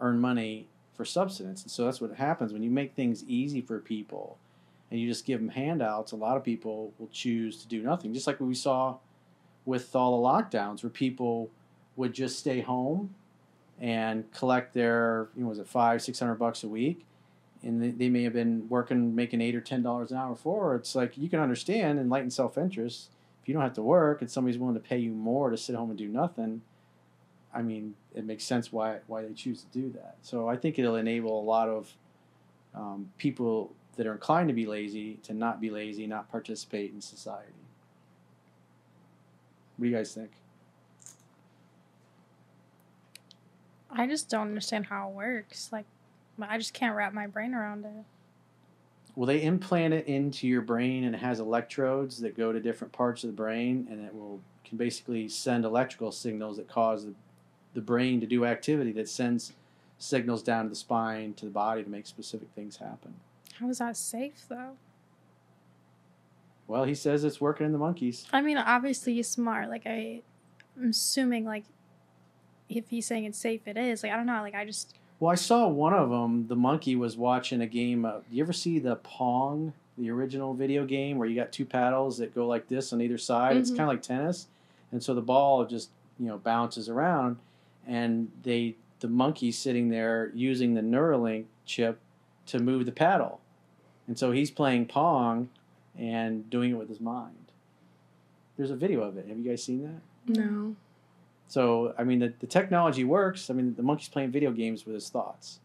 earn 0.00 0.20
money 0.20 0.68
for 0.94 1.04
subsistence. 1.04 1.62
And 1.62 1.70
so 1.70 1.84
that's 1.84 2.00
what 2.00 2.14
happens 2.14 2.52
when 2.52 2.62
you 2.62 2.70
make 2.70 2.94
things 2.94 3.24
easy 3.24 3.60
for 3.60 3.78
people 3.78 4.38
and 4.90 5.00
you 5.00 5.08
just 5.08 5.24
give 5.24 5.40
them 5.40 5.48
handouts. 5.48 6.12
A 6.12 6.16
lot 6.16 6.36
of 6.36 6.44
people 6.44 6.92
will 6.98 7.08
choose 7.08 7.56
to 7.62 7.68
do 7.68 7.82
nothing, 7.82 8.12
just 8.12 8.26
like 8.26 8.40
what 8.40 8.46
we 8.46 8.54
saw 8.54 8.96
with 9.64 9.96
all 9.96 10.20
the 10.20 10.28
lockdowns, 10.28 10.82
where 10.82 10.90
people 10.90 11.50
would 11.96 12.12
just 12.12 12.38
stay 12.38 12.60
home 12.60 13.14
and 13.80 14.30
collect 14.32 14.74
their, 14.74 15.28
you 15.36 15.42
know, 15.42 15.48
was 15.48 15.58
it 15.58 15.68
five, 15.68 16.02
six 16.02 16.18
hundred 16.18 16.36
bucks 16.36 16.62
a 16.62 16.68
week, 16.68 17.04
and 17.62 17.98
they, 17.98 18.08
may 18.08 18.22
have 18.22 18.32
been 18.32 18.68
working, 18.68 19.14
making 19.14 19.40
eight 19.40 19.54
or 19.54 19.60
ten 19.60 19.82
dollars 19.82 20.10
an 20.10 20.18
hour 20.18 20.36
for. 20.36 20.74
It's 20.76 20.94
like 20.94 21.16
you 21.18 21.28
can 21.28 21.40
understand 21.40 21.98
enlightened 21.98 22.32
self 22.32 22.56
interest. 22.56 23.10
If 23.42 23.48
you 23.48 23.54
don't 23.54 23.62
have 23.62 23.74
to 23.74 23.82
work 23.82 24.20
and 24.20 24.30
somebody's 24.30 24.58
willing 24.58 24.74
to 24.74 24.80
pay 24.80 24.98
you 24.98 25.10
more 25.10 25.50
to 25.50 25.56
sit 25.56 25.74
home 25.74 25.90
and 25.90 25.98
do 25.98 26.06
nothing, 26.06 26.62
I 27.52 27.62
mean, 27.62 27.94
it 28.14 28.24
makes 28.24 28.44
sense 28.44 28.72
why 28.72 29.00
why 29.08 29.22
they 29.22 29.32
choose 29.32 29.62
to 29.62 29.78
do 29.80 29.90
that. 29.92 30.16
So 30.22 30.48
I 30.48 30.56
think 30.56 30.78
it'll 30.78 30.96
enable 30.96 31.40
a 31.40 31.42
lot 31.44 31.68
of 31.68 31.92
um, 32.74 33.10
people 33.18 33.74
that 33.96 34.06
are 34.06 34.12
inclined 34.12 34.48
to 34.48 34.54
be 34.54 34.66
lazy 34.66 35.14
to 35.24 35.34
not 35.34 35.60
be 35.60 35.70
lazy, 35.70 36.06
not 36.06 36.30
participate 36.30 36.92
in 36.92 37.00
society. 37.00 37.52
What 39.76 39.84
do 39.84 39.90
you 39.90 39.96
guys 39.96 40.14
think? 40.14 40.30
I 43.92 44.06
just 44.06 44.28
don't 44.28 44.48
understand 44.48 44.86
how 44.86 45.08
it 45.08 45.14
works. 45.14 45.70
Like, 45.70 45.84
I 46.40 46.58
just 46.58 46.74
can't 46.74 46.96
wrap 46.96 47.12
my 47.12 47.26
brain 47.26 47.54
around 47.54 47.84
it. 47.84 48.04
Well, 49.14 49.26
they 49.26 49.42
implant 49.42 49.92
it 49.92 50.06
into 50.06 50.48
your 50.48 50.62
brain, 50.62 51.04
and 51.04 51.14
it 51.14 51.18
has 51.18 51.38
electrodes 51.38 52.18
that 52.20 52.36
go 52.36 52.52
to 52.52 52.60
different 52.60 52.92
parts 52.92 53.24
of 53.24 53.28
the 53.28 53.36
brain, 53.36 53.86
and 53.90 54.04
it 54.04 54.14
will 54.14 54.40
can 54.64 54.78
basically 54.78 55.28
send 55.28 55.66
electrical 55.66 56.10
signals 56.10 56.56
that 56.56 56.66
cause 56.66 57.04
the, 57.04 57.12
the 57.74 57.80
brain 57.82 58.20
to 58.20 58.26
do 58.26 58.46
activity 58.46 58.92
that 58.92 59.08
sends 59.08 59.52
signals 59.98 60.42
down 60.42 60.64
to 60.64 60.70
the 60.70 60.76
spine 60.76 61.34
to 61.34 61.44
the 61.44 61.50
body 61.50 61.82
to 61.84 61.90
make 61.90 62.06
specific 62.06 62.48
things 62.54 62.76
happen. 62.78 63.14
How 63.60 63.68
is 63.68 63.78
that 63.78 63.98
safe, 63.98 64.46
though? 64.48 64.76
Well, 66.66 66.84
he 66.84 66.94
says 66.94 67.22
it's 67.22 67.40
working 67.40 67.66
in 67.66 67.72
the 67.72 67.78
monkeys. 67.78 68.26
I 68.32 68.40
mean, 68.40 68.56
obviously 68.56 69.14
he's 69.14 69.28
smart. 69.28 69.68
Like, 69.68 69.82
I, 69.84 70.22
I'm 70.80 70.90
assuming, 70.90 71.44
like, 71.44 71.64
if 72.76 72.88
he's 72.90 73.06
saying 73.06 73.24
it's 73.24 73.38
safe, 73.38 73.66
it 73.66 73.76
is. 73.76 74.02
Like, 74.02 74.12
I 74.12 74.16
don't 74.16 74.26
know. 74.26 74.40
Like, 74.42 74.54
I 74.54 74.64
just, 74.64 74.94
Well, 75.20 75.30
I 75.30 75.34
saw 75.36 75.68
one 75.68 75.94
of 75.94 76.10
them. 76.10 76.46
The 76.48 76.56
monkey 76.56 76.96
was 76.96 77.16
watching 77.16 77.60
a 77.60 77.66
game. 77.66 78.04
Of, 78.04 78.28
do 78.28 78.36
you 78.36 78.42
ever 78.42 78.52
see 78.52 78.78
the 78.78 78.96
Pong, 78.96 79.72
the 79.98 80.10
original 80.10 80.54
video 80.54 80.84
game, 80.84 81.18
where 81.18 81.28
you 81.28 81.34
got 81.36 81.52
two 81.52 81.64
paddles 81.64 82.18
that 82.18 82.34
go 82.34 82.46
like 82.46 82.68
this 82.68 82.92
on 82.92 83.00
either 83.00 83.18
side? 83.18 83.56
It's 83.56 83.70
Mhm. 83.70 83.76
kind 83.76 83.82
of 83.90 83.94
like 83.94 84.02
tennis, 84.02 84.48
and 84.90 85.02
so 85.02 85.14
the 85.14 85.20
ball 85.22 85.64
just 85.64 85.90
you 86.18 86.26
know 86.26 86.38
bounces 86.38 86.88
around, 86.88 87.36
and 87.86 88.30
they 88.42 88.76
the 89.00 89.08
monkey's 89.08 89.58
sitting 89.58 89.88
there 89.90 90.30
using 90.34 90.74
the 90.74 90.80
Neuralink 90.80 91.44
chip 91.66 91.98
to 92.46 92.58
move 92.58 92.86
the 92.86 92.92
paddle, 92.92 93.40
and 94.06 94.18
so 94.18 94.30
he's 94.32 94.50
playing 94.50 94.86
Pong 94.86 95.48
and 95.98 96.48
doing 96.50 96.70
it 96.70 96.74
with 96.78 96.88
his 96.88 97.00
mind. 97.00 97.34
There's 98.56 98.70
a 98.70 98.76
video 98.76 99.02
of 99.02 99.16
it. 99.16 99.26
Have 99.28 99.38
you 99.38 99.44
guys 99.48 99.62
seen 99.62 99.82
that? 99.82 100.38
No. 100.38 100.76
So 101.52 101.94
I 101.98 102.04
mean, 102.04 102.20
the, 102.20 102.32
the 102.38 102.46
technology 102.46 103.04
works. 103.04 103.50
I 103.50 103.52
mean, 103.52 103.74
the 103.74 103.82
monkey's 103.82 104.08
playing 104.08 104.30
video 104.30 104.52
games 104.52 104.86
with 104.86 104.94
his 104.94 105.10
thoughts. 105.10 105.60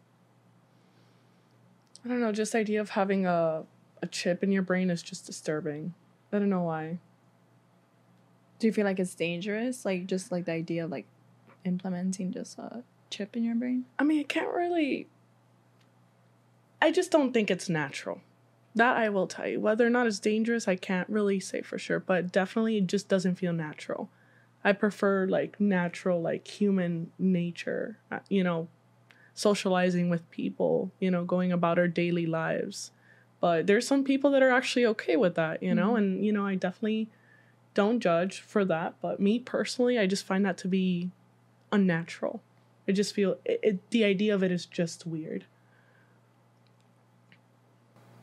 I 2.04 2.08
don't 2.08 2.20
know. 2.20 2.30
Just 2.30 2.52
the 2.52 2.58
idea 2.58 2.82
of 2.82 2.90
having 2.90 3.24
a 3.24 3.64
a 4.02 4.06
chip 4.06 4.42
in 4.42 4.52
your 4.52 4.60
brain 4.60 4.90
is 4.90 5.02
just 5.02 5.24
disturbing. 5.24 5.94
I 6.30 6.40
don't 6.40 6.50
know 6.50 6.64
why. 6.64 6.98
Do 8.58 8.66
you 8.66 8.72
feel 8.74 8.84
like 8.84 9.00
it's 9.00 9.14
dangerous? 9.14 9.86
Like 9.86 10.06
just 10.06 10.30
like 10.30 10.44
the 10.44 10.52
idea 10.52 10.84
of 10.84 10.90
like 10.90 11.06
implementing 11.64 12.32
just 12.32 12.58
a 12.58 12.82
chip 13.08 13.34
in 13.34 13.44
your 13.44 13.54
brain? 13.54 13.86
I 13.98 14.04
mean, 14.04 14.20
I 14.20 14.24
can't 14.24 14.52
really. 14.52 15.06
I 16.82 16.92
just 16.92 17.10
don't 17.10 17.32
think 17.32 17.50
it's 17.50 17.70
natural. 17.70 18.20
That 18.74 18.98
I 18.98 19.08
will 19.08 19.26
tell 19.26 19.48
you. 19.48 19.58
Whether 19.58 19.86
or 19.86 19.90
not 19.90 20.06
it's 20.06 20.18
dangerous, 20.18 20.68
I 20.68 20.76
can't 20.76 21.08
really 21.08 21.40
say 21.40 21.62
for 21.62 21.78
sure, 21.78 21.98
but 21.98 22.30
definitely 22.30 22.76
it 22.76 22.88
just 22.88 23.08
doesn't 23.08 23.36
feel 23.36 23.54
natural. 23.54 24.10
I 24.68 24.72
prefer 24.72 25.26
like 25.26 25.60
natural, 25.60 26.20
like 26.22 26.46
human 26.46 27.10
nature, 27.18 27.98
uh, 28.12 28.20
you 28.28 28.44
know, 28.44 28.68
socializing 29.34 30.10
with 30.10 30.30
people, 30.30 30.92
you 31.00 31.10
know, 31.10 31.24
going 31.24 31.52
about 31.52 31.78
our 31.78 31.88
daily 31.88 32.26
lives. 32.26 32.90
But 33.40 33.66
there's 33.66 33.86
some 33.86 34.04
people 34.04 34.30
that 34.32 34.42
are 34.42 34.50
actually 34.50 34.86
okay 34.86 35.16
with 35.16 35.34
that, 35.36 35.62
you 35.62 35.74
know, 35.74 35.92
Mhm. 35.92 35.98
and, 35.98 36.26
you 36.26 36.32
know, 36.32 36.46
I 36.46 36.56
definitely 36.56 37.08
don't 37.74 38.00
judge 38.00 38.40
for 38.40 38.64
that. 38.66 38.96
But 39.00 39.20
me 39.20 39.38
personally, 39.38 39.98
I 39.98 40.06
just 40.06 40.24
find 40.26 40.44
that 40.44 40.58
to 40.58 40.68
be 40.68 41.10
unnatural. 41.72 42.42
I 42.88 42.92
just 42.92 43.14
feel 43.14 43.38
it, 43.44 43.60
it, 43.62 43.90
the 43.90 44.04
idea 44.04 44.34
of 44.34 44.42
it 44.42 44.52
is 44.52 44.66
just 44.66 45.06
weird. 45.06 45.46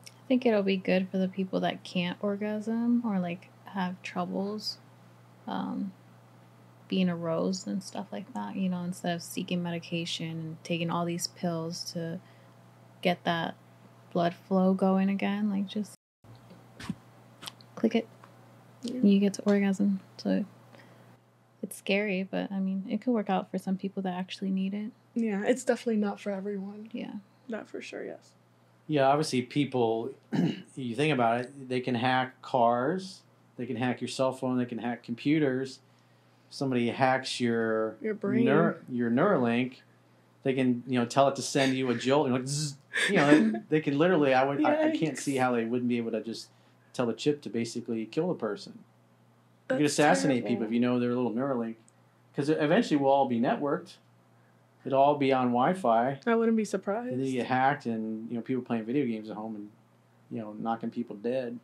I 0.06 0.28
think 0.28 0.44
it'll 0.44 0.62
be 0.62 0.76
good 0.76 1.08
for 1.08 1.18
the 1.18 1.28
people 1.28 1.60
that 1.60 1.84
can't 1.84 2.18
orgasm 2.22 3.02
or 3.04 3.18
like 3.20 3.48
have 3.66 4.00
troubles 4.02 4.78
um, 5.46 5.92
being 6.88 7.08
aroused 7.08 7.66
and 7.66 7.82
stuff 7.82 8.06
like 8.12 8.32
that. 8.34 8.56
You 8.56 8.68
know, 8.68 8.82
instead 8.82 9.14
of 9.14 9.22
seeking 9.22 9.62
medication 9.62 10.30
and 10.30 10.64
taking 10.64 10.90
all 10.90 11.04
these 11.04 11.26
pills 11.26 11.92
to 11.92 12.20
get 13.02 13.24
that 13.24 13.56
blood 14.12 14.34
flow 14.34 14.74
going 14.74 15.08
again, 15.08 15.50
like 15.50 15.66
just 15.66 15.94
click 17.74 17.94
it, 17.94 18.08
and 18.88 19.10
you 19.10 19.20
get 19.20 19.34
to 19.34 19.42
orgasm. 19.42 20.00
So 20.16 20.44
it's 21.62 21.76
scary, 21.76 22.22
but 22.22 22.50
I 22.50 22.60
mean, 22.60 22.84
it 22.88 23.00
could 23.00 23.12
work 23.12 23.30
out 23.30 23.50
for 23.50 23.58
some 23.58 23.76
people 23.76 24.02
that 24.02 24.14
actually 24.14 24.50
need 24.50 24.74
it. 24.74 24.92
Yeah, 25.14 25.42
it's 25.44 25.64
definitely 25.64 25.96
not 25.96 26.20
for 26.20 26.30
everyone. 26.30 26.88
Yeah. 26.92 27.14
That 27.48 27.68
for 27.68 27.80
sure, 27.80 28.04
yes. 28.04 28.32
Yeah, 28.86 29.08
obviously, 29.08 29.42
people. 29.42 30.10
you 30.76 30.94
think 30.94 31.12
about 31.12 31.40
it, 31.40 31.68
they 31.68 31.80
can 31.80 31.94
hack 31.94 32.40
cars. 32.42 33.22
They 33.56 33.66
can 33.66 33.76
hack 33.76 34.00
your 34.00 34.08
cell 34.08 34.32
phone. 34.32 34.58
They 34.58 34.66
can 34.66 34.78
hack 34.78 35.02
computers. 35.02 35.80
Somebody 36.50 36.88
hacks 36.88 37.40
your 37.40 37.96
Your 38.00 38.14
brain. 38.14 38.44
Neur- 38.46 38.78
your 38.88 39.10
Neuralink. 39.10 39.76
They 40.42 40.54
can 40.54 40.82
you 40.86 40.98
know 40.98 41.04
tell 41.06 41.28
it 41.28 41.36
to 41.36 41.42
send 41.42 41.74
you 41.74 41.90
a 41.90 41.94
jolt. 41.94 42.26
And 42.26 42.34
like, 42.34 42.46
zzz, 42.46 42.76
you 43.10 43.16
know, 43.16 43.30
they, 43.50 43.58
they 43.68 43.80
can 43.80 43.98
literally. 43.98 44.32
I 44.32 44.44
would. 44.44 44.64
I, 44.64 44.88
I 44.90 44.96
can't 44.96 45.18
see 45.18 45.36
how 45.36 45.52
they 45.52 45.64
wouldn't 45.64 45.88
be 45.88 45.96
able 45.96 46.12
to 46.12 46.22
just 46.22 46.48
tell 46.92 47.06
the 47.06 47.12
chip 47.12 47.42
to 47.42 47.50
basically 47.50 48.06
kill 48.06 48.30
a 48.30 48.34
person. 48.34 48.78
you 49.70 49.76
could 49.78 49.86
assassinate 49.86 50.42
terrible. 50.44 50.48
people 50.50 50.66
if 50.66 50.72
you 50.72 50.80
know 50.80 50.98
their 51.00 51.14
little 51.14 51.32
Neuralink, 51.32 51.74
because 52.32 52.48
eventually 52.48 52.96
we'll 52.96 53.10
all 53.10 53.26
be 53.28 53.40
networked. 53.40 53.94
It'll 54.84 55.00
all 55.02 55.16
be 55.16 55.32
on 55.32 55.48
Wi-Fi. 55.48 56.20
I 56.26 56.34
wouldn't 56.36 56.56
be 56.56 56.62
And 56.62 56.68
surprised. 56.68 57.10
then 57.12 57.24
you 57.24 57.32
get 57.32 57.46
hacked, 57.46 57.86
and 57.86 58.30
you 58.30 58.36
know 58.36 58.40
people 58.42 58.62
playing 58.62 58.84
video 58.84 59.04
games 59.04 59.28
at 59.28 59.34
home, 59.36 59.56
and 59.56 59.68
you 60.30 60.38
know 60.38 60.52
knocking 60.52 60.90
people 60.90 61.16
dead. 61.16 61.58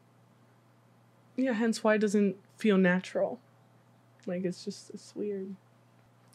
Yeah, 1.37 1.53
hence 1.53 1.83
why 1.85 1.95
it 1.95 1.99
doesn't 1.99 2.37
feel 2.59 2.77
natural. 2.79 3.39
Like 4.27 4.45
it's 4.45 4.65
just 4.65 4.91
it's 4.91 5.15
weird. 5.17 5.55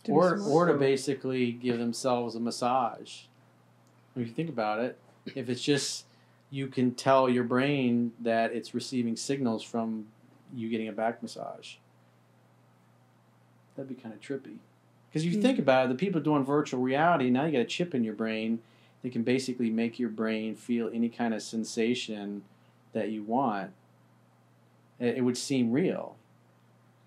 To 0.06 0.12
Or 0.12 0.39
or 0.41 0.65
to 0.67 0.74
basically 0.74 1.51
give 1.51 1.77
themselves 1.79 2.36
a 2.36 2.39
massage. 2.39 3.22
If 4.15 4.27
you 4.27 4.34
think 4.34 4.50
about 4.50 4.79
it, 4.79 4.98
if 5.36 5.50
it's 5.50 5.62
just 5.62 6.06
you 6.50 6.67
can 6.67 6.94
tell 6.94 7.29
your 7.29 7.44
brain 7.44 8.13
that 8.22 8.53
it's 8.53 8.74
receiving 8.74 9.15
signals 9.15 9.63
from 9.63 10.08
you 10.56 10.70
getting 10.70 10.88
a 10.88 10.94
back 10.94 11.22
massage. 11.22 11.75
That'd 13.75 13.89
be 13.89 13.96
kind 14.01 14.13
of 14.13 14.22
trippy. 14.22 14.58
Because 15.10 15.25
if 15.25 15.32
you 15.34 15.38
Hmm. 15.38 15.41
think 15.41 15.60
about 15.60 15.86
it, 15.86 15.89
the 15.89 15.96
people 15.96 16.20
doing 16.22 16.44
virtual 16.44 16.82
reality 16.82 17.29
now 17.29 17.46
you 17.46 17.51
got 17.51 17.60
a 17.60 17.65
chip 17.65 17.94
in 17.96 18.03
your 18.03 18.13
brain 18.13 18.60
that 19.01 19.12
can 19.12 19.24
basically 19.24 19.70
make 19.70 20.00
your 20.00 20.10
brain 20.10 20.56
feel 20.56 20.89
any 20.94 21.10
kind 21.10 21.34
of 21.34 21.41
sensation 21.41 22.44
that 22.94 23.10
you 23.12 23.24
want. 23.24 23.72
It 25.00 25.24
would 25.24 25.38
seem 25.38 25.72
real. 25.72 26.16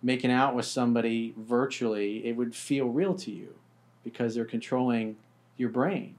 Making 0.02 0.30
out 0.30 0.54
with 0.54 0.64
somebody 0.64 1.34
virtually, 1.36 2.26
it 2.26 2.36
would 2.36 2.54
feel 2.54 2.86
real 2.86 3.14
to 3.14 3.30
you 3.30 3.54
because 4.02 4.34
they're 4.34 4.44
controlling 4.44 5.16
your 5.56 5.68
brain. 5.68 6.14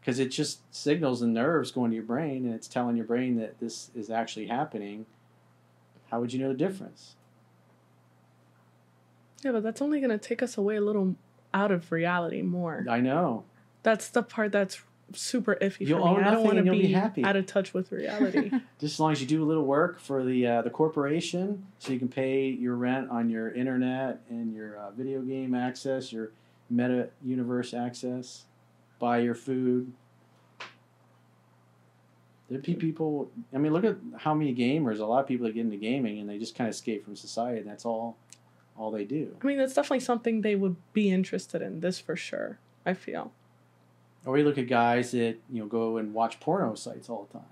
Because 0.00 0.18
it 0.18 0.28
just 0.28 0.60
signals 0.74 1.20
the 1.20 1.26
nerves 1.26 1.70
going 1.70 1.90
to 1.90 1.96
your 1.96 2.04
brain 2.04 2.44
and 2.44 2.54
it's 2.54 2.66
telling 2.66 2.96
your 2.96 3.04
brain 3.06 3.36
that 3.36 3.60
this 3.60 3.90
is 3.94 4.10
actually 4.10 4.46
happening. 4.46 5.06
How 6.10 6.20
would 6.20 6.32
you 6.32 6.40
know 6.40 6.48
the 6.48 6.54
difference? 6.54 7.16
Yeah, 9.42 9.52
but 9.52 9.62
that's 9.62 9.82
only 9.82 10.00
gonna 10.00 10.18
take 10.18 10.42
us 10.42 10.56
away 10.56 10.76
a 10.76 10.80
little 10.80 11.16
out 11.52 11.70
of 11.70 11.90
reality 11.90 12.42
more. 12.42 12.84
I 12.88 13.00
know. 13.00 13.44
That's 13.82 14.08
the 14.08 14.22
part 14.22 14.52
that's 14.52 14.82
super 15.14 15.56
iffy 15.60 15.86
You'll 15.86 15.98
for 16.00 16.04
me. 16.04 16.10
own 16.10 16.20
I 16.20 16.24
don't 16.24 16.32
nothing 16.32 16.44
want 16.44 16.52
to 16.54 16.58
and 16.58 16.66
you'll 16.66 16.76
be, 16.76 16.86
be 16.88 16.92
happy. 16.92 17.24
out 17.24 17.36
of 17.36 17.46
touch 17.46 17.72
with 17.74 17.90
reality. 17.92 18.50
Just 18.80 18.94
as 18.94 19.00
long 19.00 19.12
as 19.12 19.20
you 19.20 19.26
do 19.26 19.42
a 19.42 19.46
little 19.46 19.64
work 19.64 19.98
for 20.00 20.24
the 20.24 20.46
uh, 20.46 20.62
the 20.62 20.70
corporation, 20.70 21.66
so 21.78 21.92
you 21.92 21.98
can 21.98 22.08
pay 22.08 22.48
your 22.48 22.76
rent 22.76 23.10
on 23.10 23.28
your 23.30 23.50
internet 23.52 24.20
and 24.28 24.54
your 24.54 24.76
uh, 24.78 24.90
video 24.92 25.20
game 25.22 25.54
access, 25.54 26.12
your 26.12 26.32
meta 26.70 27.08
universe 27.24 27.74
access, 27.74 28.44
buy 28.98 29.18
your 29.18 29.34
food. 29.34 29.92
There'd 32.48 32.62
be 32.62 32.74
people. 32.74 33.30
I 33.54 33.58
mean, 33.58 33.72
look 33.72 33.84
at 33.84 33.96
how 34.18 34.34
many 34.34 34.54
gamers. 34.54 34.98
A 35.00 35.04
lot 35.06 35.20
of 35.20 35.26
people 35.26 35.46
that 35.46 35.54
get 35.54 35.62
into 35.62 35.76
gaming 35.78 36.18
and 36.18 36.28
they 36.28 36.38
just 36.38 36.54
kind 36.54 36.68
of 36.68 36.74
escape 36.74 37.04
from 37.04 37.16
society. 37.16 37.60
And 37.60 37.66
that's 37.68 37.86
all, 37.86 38.18
all 38.76 38.90
they 38.90 39.04
do. 39.04 39.34
I 39.42 39.46
mean, 39.46 39.56
that's 39.56 39.72
definitely 39.72 40.00
something 40.00 40.42
they 40.42 40.54
would 40.54 40.76
be 40.92 41.10
interested 41.10 41.62
in. 41.62 41.80
This 41.80 41.98
for 41.98 42.14
sure. 42.14 42.58
I 42.84 42.92
feel. 42.94 43.32
Or 44.24 44.32
we 44.32 44.42
look 44.42 44.58
at 44.58 44.68
guys 44.68 45.10
that 45.12 45.36
you 45.50 45.60
know 45.60 45.66
go 45.66 45.96
and 45.96 46.14
watch 46.14 46.40
porno 46.40 46.74
sites 46.74 47.08
all 47.08 47.28
the 47.30 47.38
time, 47.38 47.48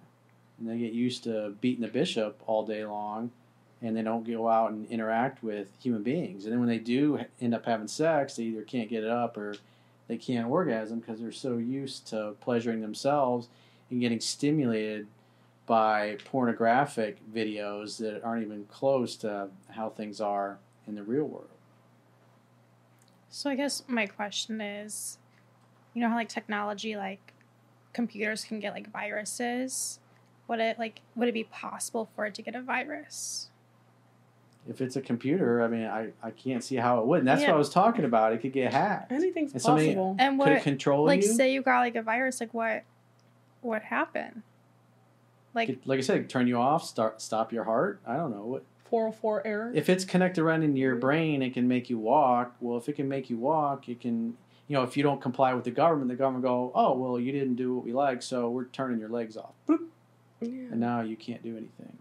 and 0.59 0.69
they 0.69 0.79
get 0.79 0.93
used 0.93 1.25
to 1.25 1.55
beating 1.61 1.83
the 1.83 1.89
bishop 1.89 2.41
all 2.47 2.65
day 2.65 2.85
long, 2.85 3.33
and 3.83 3.97
they 3.97 4.03
don't 4.03 4.27
go 4.27 4.49
out 4.49 4.71
and 4.71 4.87
interact 4.89 5.43
with 5.43 5.69
human 5.83 6.03
beings. 6.03 6.45
And 6.45 6.53
then 6.53 6.61
when 6.61 6.69
they 6.69 6.79
do 6.79 7.21
end 7.41 7.55
up 7.55 7.67
having 7.67 7.89
sex, 7.89 8.37
they 8.37 8.45
either 8.45 8.63
can't 8.63 8.89
get 8.89 9.03
it 9.03 9.11
up 9.11 9.37
or 9.37 9.57
they 10.07 10.17
can't 10.17 10.49
orgasm 10.49 11.01
because 11.01 11.21
they're 11.21 11.33
so 11.33 11.57
used 11.57 12.07
to 12.09 12.35
pleasuring 12.41 12.81
themselves 12.81 13.49
and 13.91 14.01
getting 14.01 14.21
stimulated 14.21 15.07
by 15.67 16.19
pornographic 16.25 17.19
videos 17.33 17.99
that 17.99 18.23
aren't 18.25 18.43
even 18.45 18.65
close 18.65 19.15
to 19.15 19.49
how 19.71 19.89
things 19.89 20.21
are 20.21 20.59
in 20.87 20.97
the 20.97 21.03
real 21.03 21.25
world. 21.25 21.47
So 23.31 23.49
I 23.49 23.55
guess 23.55 23.85
my 23.87 24.07
question 24.07 24.61
is, 24.61 25.19
you 25.95 26.01
know 26.01 26.09
how 26.09 26.15
like 26.17 26.29
technology, 26.29 26.97
like 26.97 27.33
computers 27.93 28.45
can 28.45 28.61
get 28.61 28.73
like 28.75 28.91
viruses. 28.93 29.99
Would 30.49 30.61
it 30.61 30.79
like 30.79 31.01
would 31.17 31.29
it 31.29 31.33
be 31.35 31.45
possible 31.45 32.09
for 32.15 32.27
it 32.27 32.35
to 32.35 32.43
get 32.43 32.55
a 32.55 32.63
virus? 32.63 33.51
If 34.69 34.81
it's 34.81 34.95
a 34.95 35.01
computer, 35.01 35.63
I 35.63 35.69
mean, 35.69 35.87
I, 35.87 36.11
I 36.23 36.31
can't 36.33 36.63
see 36.63 36.77
how 36.77 37.01
it 37.01 37.07
would. 37.07 37.21
And 37.21 37.29
that's 37.29 37.41
Yeah. 37.41 37.49
what 37.49 37.55
I 37.55 37.59
was 37.59 37.71
talking 37.71 38.05
about. 38.05 38.35
It 38.35 38.43
could 38.43 38.53
get 38.53 38.73
hacked. 38.73 39.11
Anything's 39.11 39.53
And 39.53 39.63
somebody- 39.63 39.87
possible. 39.89 40.17
And 40.19 40.39
Could 40.39 40.49
it 40.49 40.55
what 40.57 40.63
control 40.63 41.07
like 41.07 41.23
you? 41.23 41.29
say 41.29 41.53
you 41.53 41.63
got 41.63 41.81
like 41.81 41.97
a 41.97 42.03
virus, 42.03 42.41
like 42.41 42.53
what 42.53 42.85
what 43.63 43.83
happened? 43.83 44.43
Like 45.55 45.69
Could- 45.69 45.87
like 45.87 45.99
I 45.99 46.03
said, 46.03 46.29
turn 46.29 46.47
you 46.47 46.57
off, 46.59 46.85
start 46.85 47.21
stop 47.23 47.53
your 47.53 47.65
heart. 47.65 48.01
I 48.07 48.17
don't 48.17 48.31
know 48.31 48.45
what 48.45 48.65
404 48.85 49.47
error. 49.47 49.73
if 49.75 49.89
it's 49.89 50.05
connected 50.05 50.43
right 50.45 50.61
into 50.63 50.79
your 50.81 50.97
brain. 50.97 51.43
It 51.43 51.55
can 51.55 51.67
make 51.69 51.89
you 51.89 51.99
walk. 51.99 52.55
Well, 52.61 52.77
if 52.77 52.89
it 52.89 52.95
can 52.95 53.09
make 53.09 53.31
you 53.31 53.39
walk, 53.39 53.89
it 53.89 54.01
can. 54.01 54.37
You 54.71 54.77
know, 54.77 54.85
if 54.85 54.97
you 54.97 55.03
don't 55.03 55.21
comply 55.21 55.53
with 55.53 55.65
the 55.65 55.73
government, 55.73 56.11
the 56.11 56.15
government 56.15 56.45
go, 56.45 56.71
oh 56.77 56.97
well, 56.97 57.19
you 57.19 57.33
didn't 57.33 57.57
do 57.57 57.75
what 57.75 57.85
we 57.85 57.93
like, 57.93 58.23
so 58.23 58.49
we're 58.49 58.67
turning 58.67 59.01
your 59.01 59.09
legs 59.09 59.37
off, 59.37 59.55
Boop. 59.69 59.81
yeah. 60.41 60.49
and 60.49 60.79
now 60.79 61.01
you 61.01 61.17
can't 61.17 61.43
do 61.43 61.57
anything. 61.57 61.99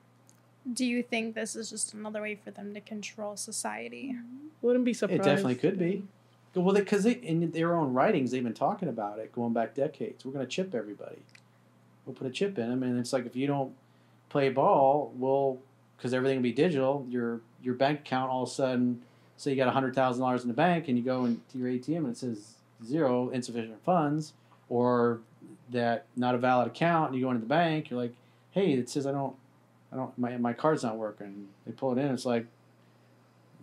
do 0.72 0.86
you 0.86 1.02
think 1.02 1.34
this 1.34 1.56
is 1.56 1.72
just 1.72 1.96
another 1.96 2.22
way 2.22 2.36
for 2.36 2.52
them 2.52 2.76
to 2.76 2.80
control 2.80 3.36
society? 3.36 4.14
Mm-hmm. 4.16 4.50
Wouldn't 4.62 4.86
be 4.86 4.94
surprised. 4.94 5.22
It 5.22 5.24
definitely 5.24 5.56
could 5.56 5.80
be. 5.80 6.04
Well, 6.54 6.76
because 6.76 7.06
they, 7.06 7.14
in 7.14 7.50
their 7.50 7.76
own 7.76 7.92
writings, 7.92 8.30
they've 8.30 8.44
been 8.44 8.54
talking 8.54 8.88
about 8.88 9.18
it 9.18 9.34
going 9.34 9.54
back 9.54 9.74
decades. 9.74 10.24
We're 10.24 10.34
going 10.34 10.46
to 10.46 10.52
chip 10.52 10.76
everybody. 10.76 11.24
We'll 12.06 12.14
put 12.14 12.28
a 12.28 12.30
chip 12.30 12.60
in 12.60 12.70
them, 12.70 12.84
and 12.84 13.00
it's 13.00 13.14
like 13.14 13.26
if 13.26 13.36
you 13.36 13.48
don't 13.48 13.74
play 14.30 14.50
ball, 14.50 15.12
well, 15.18 15.58
because 15.98 16.14
everything 16.14 16.38
will 16.38 16.44
be 16.44 16.54
digital, 16.54 17.04
your 17.10 17.42
your 17.64 17.74
bank 17.74 18.02
account 18.02 18.30
all 18.30 18.44
of 18.44 18.50
a 18.50 18.52
sudden, 18.52 19.02
say 19.38 19.50
you 19.50 19.58
got 19.58 19.74
hundred 19.74 19.96
thousand 19.96 20.22
dollars 20.22 20.44
in 20.44 20.50
the 20.50 20.54
bank, 20.54 20.88
and 20.88 21.00
you 21.00 21.04
go 21.04 21.26
into 21.26 21.58
your 21.58 21.68
ATM 21.68 21.98
and 21.98 22.10
it 22.10 22.18
says 22.18 22.58
zero, 22.86 23.30
insufficient 23.30 23.84
funds, 23.84 24.34
or 24.70 25.20
that 25.72 26.06
not 26.16 26.36
a 26.36 26.38
valid 26.38 26.68
account, 26.68 27.10
and 27.12 27.20
you 27.20 27.26
go 27.26 27.30
into 27.32 27.42
the 27.42 27.48
bank, 27.48 27.90
you're 27.90 28.00
like, 28.00 28.14
hey, 28.52 28.74
it 28.74 28.90
says 28.90 29.06
I 29.06 29.12
don't, 29.12 29.36
I 29.92 29.96
don't, 29.96 30.18
my 30.18 30.38
my 30.38 30.54
card's 30.54 30.84
not 30.84 30.98
working. 30.98 31.48
They 31.66 31.72
pull 31.72 31.92
it 31.92 31.98
in, 32.02 32.12
it's 32.12 32.26
like, 32.26 32.46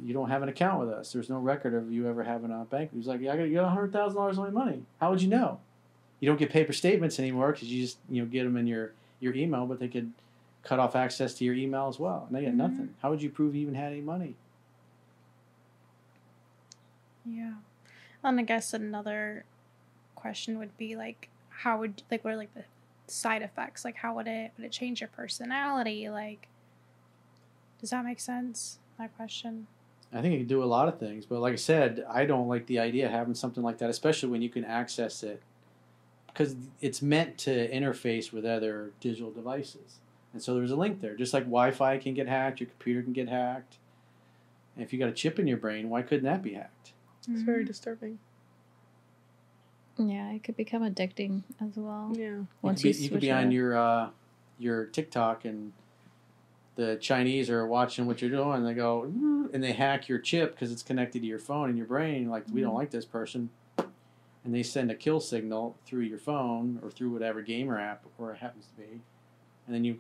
you 0.04 0.12
don't 0.12 0.28
have 0.28 0.42
an 0.42 0.48
account 0.48 0.80
with 0.80 0.90
us. 0.90 1.12
There's 1.12 1.30
no 1.30 1.38
record 1.38 1.74
of 1.74 1.90
you 1.90 2.06
ever 2.08 2.22
having 2.22 2.50
a 2.50 2.64
bank. 2.64 2.90
He's 2.94 3.06
like, 3.06 3.20
yeah, 3.20 3.32
I 3.32 3.36
got, 3.36 3.44
you 3.44 3.54
got 3.54 3.68
hundred 3.70 3.92
thousand 3.92 4.16
dollars 4.16 4.36
of 4.38 4.44
my 4.44 4.50
money. 4.50 4.82
How 5.00 5.10
would 5.10 5.22
you 5.22 5.28
know? 5.28 5.58
You 6.20 6.28
don't 6.28 6.38
get 6.38 6.50
paper 6.50 6.72
statements 6.72 7.18
anymore 7.18 7.52
because 7.52 7.70
you 7.72 7.82
just 7.82 7.98
you 8.10 8.22
know 8.22 8.28
get 8.28 8.44
them 8.44 8.56
in 8.56 8.66
your 8.66 8.92
your 9.20 9.34
email, 9.34 9.66
but 9.66 9.78
they 9.80 9.88
could 9.88 10.12
cut 10.62 10.78
off 10.78 10.94
access 10.96 11.32
to 11.34 11.44
your 11.44 11.54
email 11.54 11.88
as 11.88 11.98
well, 11.98 12.24
and 12.28 12.36
they 12.36 12.42
get 12.42 12.52
Mhm. 12.52 12.56
nothing. 12.56 12.94
How 13.00 13.10
would 13.10 13.22
you 13.22 13.30
prove 13.30 13.54
you 13.54 13.62
even 13.62 13.74
had 13.74 13.92
any 13.92 14.00
money? 14.00 14.34
Yeah. 17.24 17.52
And 18.26 18.40
I 18.40 18.42
guess 18.42 18.74
another 18.74 19.44
question 20.14 20.58
would 20.58 20.76
be 20.76 20.96
like, 20.96 21.28
how 21.48 21.78
would 21.78 22.02
like 22.10 22.24
what 22.24 22.34
are 22.34 22.36
like 22.36 22.52
the 22.54 22.64
side 23.06 23.42
effects? 23.42 23.84
Like, 23.84 23.96
how 23.96 24.14
would 24.16 24.26
it 24.26 24.52
would 24.56 24.66
it 24.66 24.72
change 24.72 25.00
your 25.00 25.08
personality? 25.08 26.10
Like, 26.10 26.48
does 27.80 27.90
that 27.90 28.04
make 28.04 28.20
sense? 28.20 28.78
My 28.98 29.06
question. 29.06 29.68
I 30.12 30.20
think 30.22 30.34
it 30.34 30.38
can 30.38 30.46
do 30.46 30.62
a 30.62 30.64
lot 30.64 30.88
of 30.88 30.98
things, 30.98 31.26
but 31.26 31.40
like 31.40 31.52
I 31.52 31.56
said, 31.56 32.04
I 32.08 32.26
don't 32.26 32.48
like 32.48 32.66
the 32.66 32.78
idea 32.78 33.06
of 33.06 33.12
having 33.12 33.34
something 33.34 33.62
like 33.62 33.78
that, 33.78 33.90
especially 33.90 34.28
when 34.30 34.40
you 34.40 34.48
can 34.48 34.64
access 34.64 35.22
it 35.22 35.42
because 36.28 36.54
it's 36.80 37.02
meant 37.02 37.38
to 37.38 37.70
interface 37.70 38.32
with 38.32 38.44
other 38.44 38.92
digital 39.00 39.30
devices. 39.30 39.98
And 40.32 40.42
so 40.42 40.54
there's 40.54 40.70
a 40.70 40.76
link 40.76 41.00
there. 41.00 41.14
Just 41.14 41.32
like 41.32 41.44
Wi 41.44 41.70
Fi 41.70 41.98
can 41.98 42.14
get 42.14 42.28
hacked, 42.28 42.60
your 42.60 42.68
computer 42.68 43.02
can 43.02 43.12
get 43.12 43.28
hacked. 43.28 43.78
And 44.74 44.84
if 44.84 44.92
you 44.92 44.98
got 44.98 45.08
a 45.08 45.12
chip 45.12 45.38
in 45.38 45.46
your 45.46 45.56
brain, 45.56 45.88
why 45.88 46.02
couldn't 46.02 46.24
that 46.24 46.42
be 46.42 46.54
hacked? 46.54 46.92
It's 47.30 47.42
very 47.42 47.64
disturbing. 47.64 48.18
Yeah, 49.98 50.30
it 50.32 50.44
could 50.44 50.56
become 50.56 50.82
addicting 50.82 51.42
as 51.60 51.76
well. 51.76 52.12
Yeah. 52.14 52.40
Once 52.62 52.84
you 52.84 52.90
you, 52.90 52.94
could 52.94 52.98
be, 52.98 53.04
you 53.04 53.10
could 53.10 53.20
be 53.22 53.30
on 53.32 53.50
your 53.50 53.76
uh, 53.76 54.08
your 54.58 54.84
TikTok 54.86 55.44
and 55.44 55.72
the 56.76 56.96
Chinese 56.96 57.48
are 57.48 57.66
watching 57.66 58.06
what 58.06 58.20
you're 58.20 58.30
doing. 58.30 58.56
And 58.58 58.66
they 58.66 58.74
go 58.74 59.10
"Mm," 59.10 59.52
and 59.54 59.64
they 59.64 59.72
hack 59.72 60.08
your 60.08 60.18
chip 60.18 60.52
because 60.54 60.70
it's 60.70 60.82
connected 60.82 61.20
to 61.22 61.26
your 61.26 61.38
phone 61.38 61.68
and 61.70 61.78
your 61.78 61.86
brain. 61.86 62.28
Like 62.28 62.44
we 62.52 62.60
don't 62.60 62.70
Mm-hmm. 62.70 62.76
like 62.78 62.90
this 62.90 63.06
person, 63.06 63.48
and 63.78 64.54
they 64.54 64.62
send 64.62 64.90
a 64.90 64.94
kill 64.94 65.20
signal 65.20 65.76
through 65.86 66.02
your 66.02 66.18
phone 66.18 66.78
or 66.82 66.90
through 66.90 67.10
whatever 67.10 67.40
gamer 67.40 67.80
app 67.80 68.04
or 68.18 68.32
it 68.32 68.38
happens 68.38 68.66
to 68.66 68.82
be, 68.82 69.00
and 69.66 69.74
then 69.74 69.84
you 69.84 69.98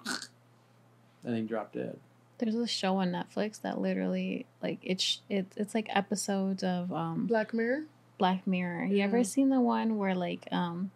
and 1.24 1.34
then 1.34 1.36
you 1.42 1.48
drop 1.48 1.72
dead. 1.72 1.98
There's 2.38 2.54
a 2.54 2.66
show 2.66 2.96
on 2.96 3.12
Netflix 3.12 3.60
that 3.62 3.80
literally 3.80 4.46
like 4.62 4.78
it's 4.82 5.20
it, 5.28 5.46
it's 5.56 5.74
like 5.74 5.88
episodes 5.90 6.62
of 6.62 6.92
um 6.92 7.26
Black 7.26 7.54
Mirror. 7.54 7.84
Black 8.18 8.46
Mirror. 8.46 8.86
You 8.86 9.02
ever 9.02 9.24
seen 9.24 9.50
the 9.50 9.60
one 9.60 9.96
where 9.96 10.14
like 10.14 10.46
um 10.52 10.90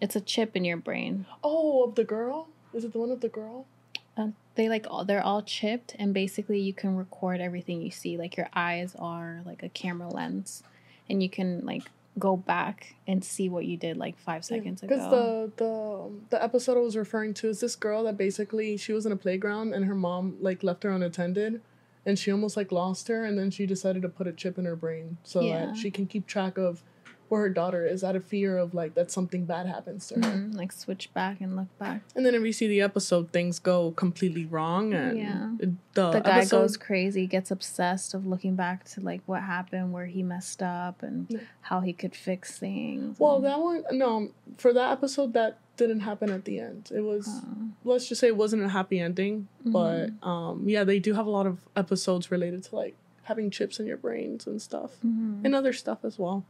it's 0.00 0.16
a 0.16 0.20
chip 0.20 0.56
in 0.56 0.64
your 0.64 0.76
brain? 0.76 1.26
Oh, 1.42 1.84
of 1.84 1.94
the 1.94 2.04
girl. 2.04 2.48
Is 2.74 2.84
it 2.84 2.92
the 2.92 2.98
one 2.98 3.10
of 3.10 3.20
the 3.20 3.28
girl? 3.28 3.66
Uh, 4.16 4.28
they 4.54 4.68
like 4.68 4.86
all 4.90 5.04
they're 5.04 5.22
all 5.22 5.42
chipped 5.42 5.94
and 5.98 6.14
basically 6.14 6.58
you 6.58 6.72
can 6.72 6.96
record 6.96 7.40
everything 7.40 7.80
you 7.80 7.90
see. 7.90 8.16
Like 8.16 8.36
your 8.36 8.48
eyes 8.54 8.94
are 8.98 9.42
like 9.44 9.62
a 9.62 9.68
camera 9.68 10.08
lens 10.08 10.62
and 11.08 11.22
you 11.22 11.30
can 11.30 11.64
like 11.64 11.90
go 12.18 12.36
back 12.36 12.94
and 13.06 13.22
see 13.24 13.48
what 13.48 13.64
you 13.66 13.76
did 13.76 13.96
like 13.96 14.18
5 14.18 14.44
seconds 14.44 14.82
ago. 14.82 14.94
Because 14.94 15.10
the 15.10 15.52
the 15.56 15.70
um, 15.70 16.22
the 16.30 16.42
episode 16.42 16.76
I 16.76 16.80
was 16.80 16.96
referring 16.96 17.34
to 17.34 17.48
is 17.48 17.60
this 17.60 17.76
girl 17.76 18.04
that 18.04 18.16
basically 18.16 18.76
she 18.76 18.92
was 18.92 19.04
in 19.06 19.12
a 19.12 19.16
playground 19.16 19.74
and 19.74 19.84
her 19.84 19.94
mom 19.94 20.36
like 20.40 20.62
left 20.62 20.82
her 20.84 20.90
unattended, 20.90 21.60
and 22.04 22.18
she 22.18 22.30
almost 22.32 22.56
like 22.56 22.72
lost 22.72 23.08
her, 23.08 23.24
and 23.24 23.38
then 23.38 23.50
she 23.50 23.66
decided 23.66 24.02
to 24.02 24.08
put 24.08 24.26
a 24.26 24.32
chip 24.32 24.58
in 24.58 24.64
her 24.64 24.76
brain 24.76 25.18
so 25.24 25.40
Yeah. 25.40 25.66
that 25.66 25.76
she 25.76 25.90
can 25.90 26.06
keep 26.06 26.26
track 26.26 26.56
of 26.56 26.82
where 27.28 27.42
her 27.42 27.48
daughter 27.50 27.84
is 27.86 28.04
out 28.04 28.14
of 28.16 28.24
fear 28.24 28.56
of 28.58 28.74
like 28.74 28.94
that 28.94 29.10
something 29.10 29.44
bad 29.44 29.66
happens 29.66 30.06
to 30.08 30.14
her. 30.14 30.20
Mhm, 30.20 30.54
like 30.56 30.72
switch 30.72 31.12
back 31.14 31.40
and 31.40 31.56
look 31.56 31.66
back. 31.78 32.02
And 32.14 32.24
then 32.24 32.34
if 32.34 32.42
you 32.42 32.52
see 32.52 32.66
the 32.68 32.80
episode, 32.80 33.30
things 33.32 33.58
go 33.58 33.90
completely 33.92 34.44
wrong, 34.46 34.94
and 34.94 35.18
Yeah. 35.18 35.50
the, 35.58 36.10
the 36.12 36.20
guy 36.20 36.38
episode, 36.38 36.60
goes 36.62 36.76
crazy, 36.76 37.26
gets 37.26 37.50
obsessed 37.50 38.14
of 38.14 38.26
looking 38.26 38.54
back 38.54 38.84
to 38.90 39.00
like 39.00 39.22
what 39.26 39.42
happened, 39.42 39.92
where 39.92 40.06
he 40.06 40.22
messed 40.22 40.62
up, 40.62 41.02
and 41.02 41.26
Yeah. 41.28 41.40
how 41.62 41.80
he 41.80 41.92
could 41.92 42.14
fix 42.14 42.58
things. 42.58 43.18
Well, 43.18 43.36
and- 43.36 43.44
that 43.46 43.60
one 43.60 43.84
no, 43.92 44.28
for 44.58 44.72
that 44.72 44.92
episode 44.92 45.32
that 45.34 45.58
didn't 45.76 46.00
happen 46.00 46.30
at 46.30 46.44
the 46.46 46.58
end. 46.58 46.90
It 46.94 47.00
was 47.02 47.28
uh, 47.28 47.42
let's 47.84 48.08
just 48.08 48.20
say 48.20 48.28
it 48.28 48.36
wasn't 48.36 48.62
a 48.62 48.68
happy 48.68 48.98
ending, 48.98 49.48
but 49.64 50.06
Mm-hmm. 50.06 50.28
um 50.28 50.68
yeah, 50.68 50.84
they 50.84 50.98
do 50.98 51.12
have 51.14 51.26
a 51.26 51.30
lot 51.30 51.46
of 51.46 51.58
episodes 51.76 52.30
related 52.30 52.62
to 52.64 52.76
like 52.76 52.94
having 53.24 53.50
chips 53.50 53.78
in 53.80 53.86
your 53.86 53.96
brains 53.96 54.46
and 54.46 54.62
stuff. 54.62 54.92
mhm. 55.04 55.44
And 55.44 55.54
other 55.54 55.72
stuff 55.72 55.98
as 56.04 56.18
well. 56.18 56.44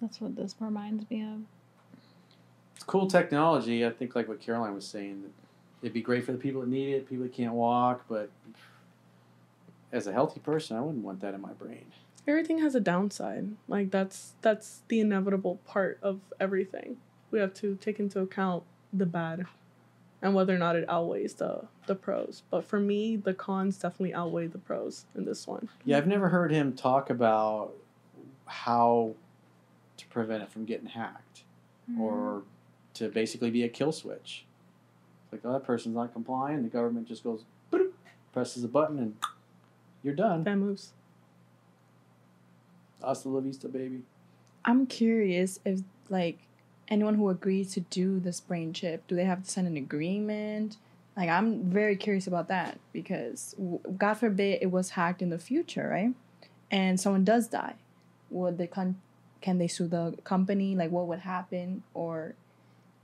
That's 0.00 0.20
what 0.20 0.36
this 0.36 0.54
reminds 0.60 1.08
me 1.10 1.22
of. 1.22 1.40
It's 2.74 2.84
cool 2.84 3.06
technology. 3.06 3.84
I 3.84 3.90
think 3.90 4.14
like 4.14 4.28
what 4.28 4.40
Caroline 4.40 4.74
was 4.74 4.86
saying, 4.86 5.22
that 5.22 5.30
it'd 5.82 5.94
be 5.94 6.02
great 6.02 6.24
for 6.24 6.32
the 6.32 6.38
people 6.38 6.60
that 6.60 6.68
need 6.68 6.94
it, 6.94 7.08
people 7.08 7.24
that 7.24 7.32
can't 7.32 7.54
walk, 7.54 8.04
but 8.08 8.30
as 9.92 10.06
a 10.06 10.12
healthy 10.12 10.40
person, 10.40 10.76
I 10.76 10.80
wouldn't 10.80 11.04
want 11.04 11.20
that 11.20 11.34
in 11.34 11.40
my 11.40 11.52
brain. 11.52 11.86
Everything 12.26 12.58
has 12.58 12.74
a 12.74 12.80
downside. 12.80 13.56
Like 13.68 13.90
that's 13.90 14.34
that's 14.42 14.82
the 14.88 15.00
inevitable 15.00 15.60
part 15.66 15.98
of 16.02 16.20
everything. 16.38 16.98
We 17.30 17.38
have 17.38 17.54
to 17.54 17.76
take 17.76 17.98
into 17.98 18.20
account 18.20 18.64
the 18.92 19.06
bad 19.06 19.46
and 20.20 20.34
whether 20.34 20.54
or 20.54 20.58
not 20.58 20.76
it 20.76 20.84
outweighs 20.88 21.34
the 21.34 21.62
the 21.86 21.94
pros. 21.94 22.42
But 22.50 22.64
for 22.64 22.78
me, 22.78 23.16
the 23.16 23.34
cons 23.34 23.78
definitely 23.78 24.14
outweigh 24.14 24.48
the 24.48 24.58
pros 24.58 25.06
in 25.14 25.24
this 25.24 25.46
one. 25.46 25.68
Yeah, 25.84 25.96
I've 25.96 26.06
never 26.06 26.28
heard 26.28 26.50
him 26.50 26.74
talk 26.74 27.08
about 27.08 27.72
how 28.44 29.14
to 29.98 30.06
prevent 30.06 30.42
it 30.42 30.50
from 30.50 30.64
getting 30.64 30.86
hacked 30.86 31.42
hmm. 31.86 32.00
or 32.00 32.42
to 32.94 33.08
basically 33.08 33.50
be 33.50 33.62
a 33.62 33.68
kill 33.68 33.92
switch. 33.92 34.44
It's 35.24 35.32
like, 35.32 35.42
oh, 35.44 35.52
that 35.52 35.64
person's 35.64 35.94
not 35.94 36.12
complying. 36.12 36.62
The 36.62 36.68
government 36.68 37.06
just 37.06 37.22
goes, 37.22 37.44
boop, 37.70 37.90
presses 38.32 38.64
a 38.64 38.68
button, 38.68 38.98
and 38.98 39.16
you're 40.02 40.14
done. 40.14 40.42
Bad 40.42 40.58
moves. 40.58 40.92
Hasta 43.02 43.28
la 43.28 43.40
vista, 43.40 43.68
baby. 43.68 44.02
I'm 44.64 44.86
curious 44.86 45.60
if 45.64 45.80
like 46.08 46.38
anyone 46.88 47.14
who 47.14 47.28
agrees 47.28 47.72
to 47.74 47.80
do 47.80 48.18
this 48.18 48.40
brain 48.40 48.72
chip, 48.72 49.06
do 49.06 49.14
they 49.14 49.24
have 49.24 49.44
to 49.44 49.50
sign 49.50 49.66
an 49.66 49.76
agreement? 49.76 50.76
Like 51.16 51.28
I'm 51.28 51.64
very 51.64 51.96
curious 51.96 52.26
about 52.26 52.48
that 52.48 52.78
because 52.92 53.54
God 53.96 54.14
forbid 54.14 54.62
it 54.62 54.70
was 54.70 54.90
hacked 54.90 55.22
in 55.22 55.30
the 55.30 55.38
future, 55.38 55.88
right? 55.88 56.14
And 56.70 57.00
someone 57.00 57.24
does 57.24 57.48
die. 57.48 57.74
Would 58.30 58.58
the 58.58 58.66
con- 58.66 59.00
can 59.40 59.58
they 59.58 59.68
sue 59.68 59.86
the 59.88 60.14
company? 60.24 60.74
Like 60.76 60.90
what 60.90 61.06
would 61.06 61.20
happen 61.20 61.82
or 61.94 62.34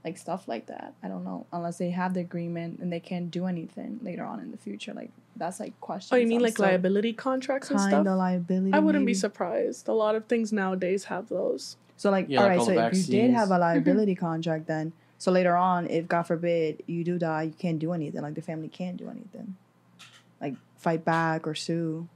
like 0.03 0.17
stuff 0.17 0.47
like 0.47 0.67
that? 0.67 0.93
I 1.03 1.07
don't 1.07 1.23
know. 1.23 1.45
Unless 1.51 1.77
they 1.77 1.89
have 1.91 2.13
the 2.13 2.19
agreement 2.21 2.79
and 2.79 2.91
they 2.91 2.99
can't 2.99 3.31
do 3.31 3.45
anything 3.47 3.99
later 4.03 4.23
on 4.23 4.39
in 4.39 4.51
the 4.51 4.57
future. 4.57 4.93
Like 4.93 5.09
that's 5.35 5.59
like 5.59 5.79
questions. 5.81 6.13
Oh, 6.13 6.17
you 6.17 6.27
mean 6.27 6.37
I'm 6.37 6.43
like 6.43 6.53
still 6.53 6.65
liability 6.67 7.13
contracts 7.13 7.69
and 7.71 7.79
Kind 7.79 7.91
stuff? 7.91 8.07
of 8.07 8.17
liability. 8.17 8.73
I 8.73 8.79
wouldn't 8.79 9.05
be 9.05 9.13
surprised. 9.13 9.87
A 9.87 9.93
lot 9.93 10.15
of 10.15 10.25
things 10.27 10.51
nowadays 10.53 11.05
have 11.05 11.29
those. 11.29 11.77
So 11.97 12.11
like, 12.11 12.27
Yeah, 12.29 12.39
all 12.39 12.43
like 12.45 12.49
right. 12.51 12.59
all 12.59 12.65
So 12.65 12.73
the 12.75 12.85
if 12.87 12.93
you 12.95 13.03
did 13.03 13.31
have 13.31 13.47
a 13.51 13.57
vaccines. 13.57 13.59
liability 13.61 14.15
contract, 14.15 14.67
then 14.67 14.93
so 15.17 15.31
later 15.31 15.55
on, 15.55 15.87
if 15.87 16.07
God 16.07 16.23
forbid 16.23 16.83
you 16.87 17.03
do 17.05 17.17
die, 17.17 17.43
you 17.43 17.53
can't 17.57 17.79
do 17.79 17.93
anything. 17.93 18.21
Like 18.21 18.35
the 18.35 18.41
family 18.41 18.67
can't 18.67 18.97
do 18.97 19.09
anything, 19.09 19.55
like 20.41 20.55
fight 20.77 21.05
back 21.05 21.47
or 21.47 21.55
sue. 21.55 22.07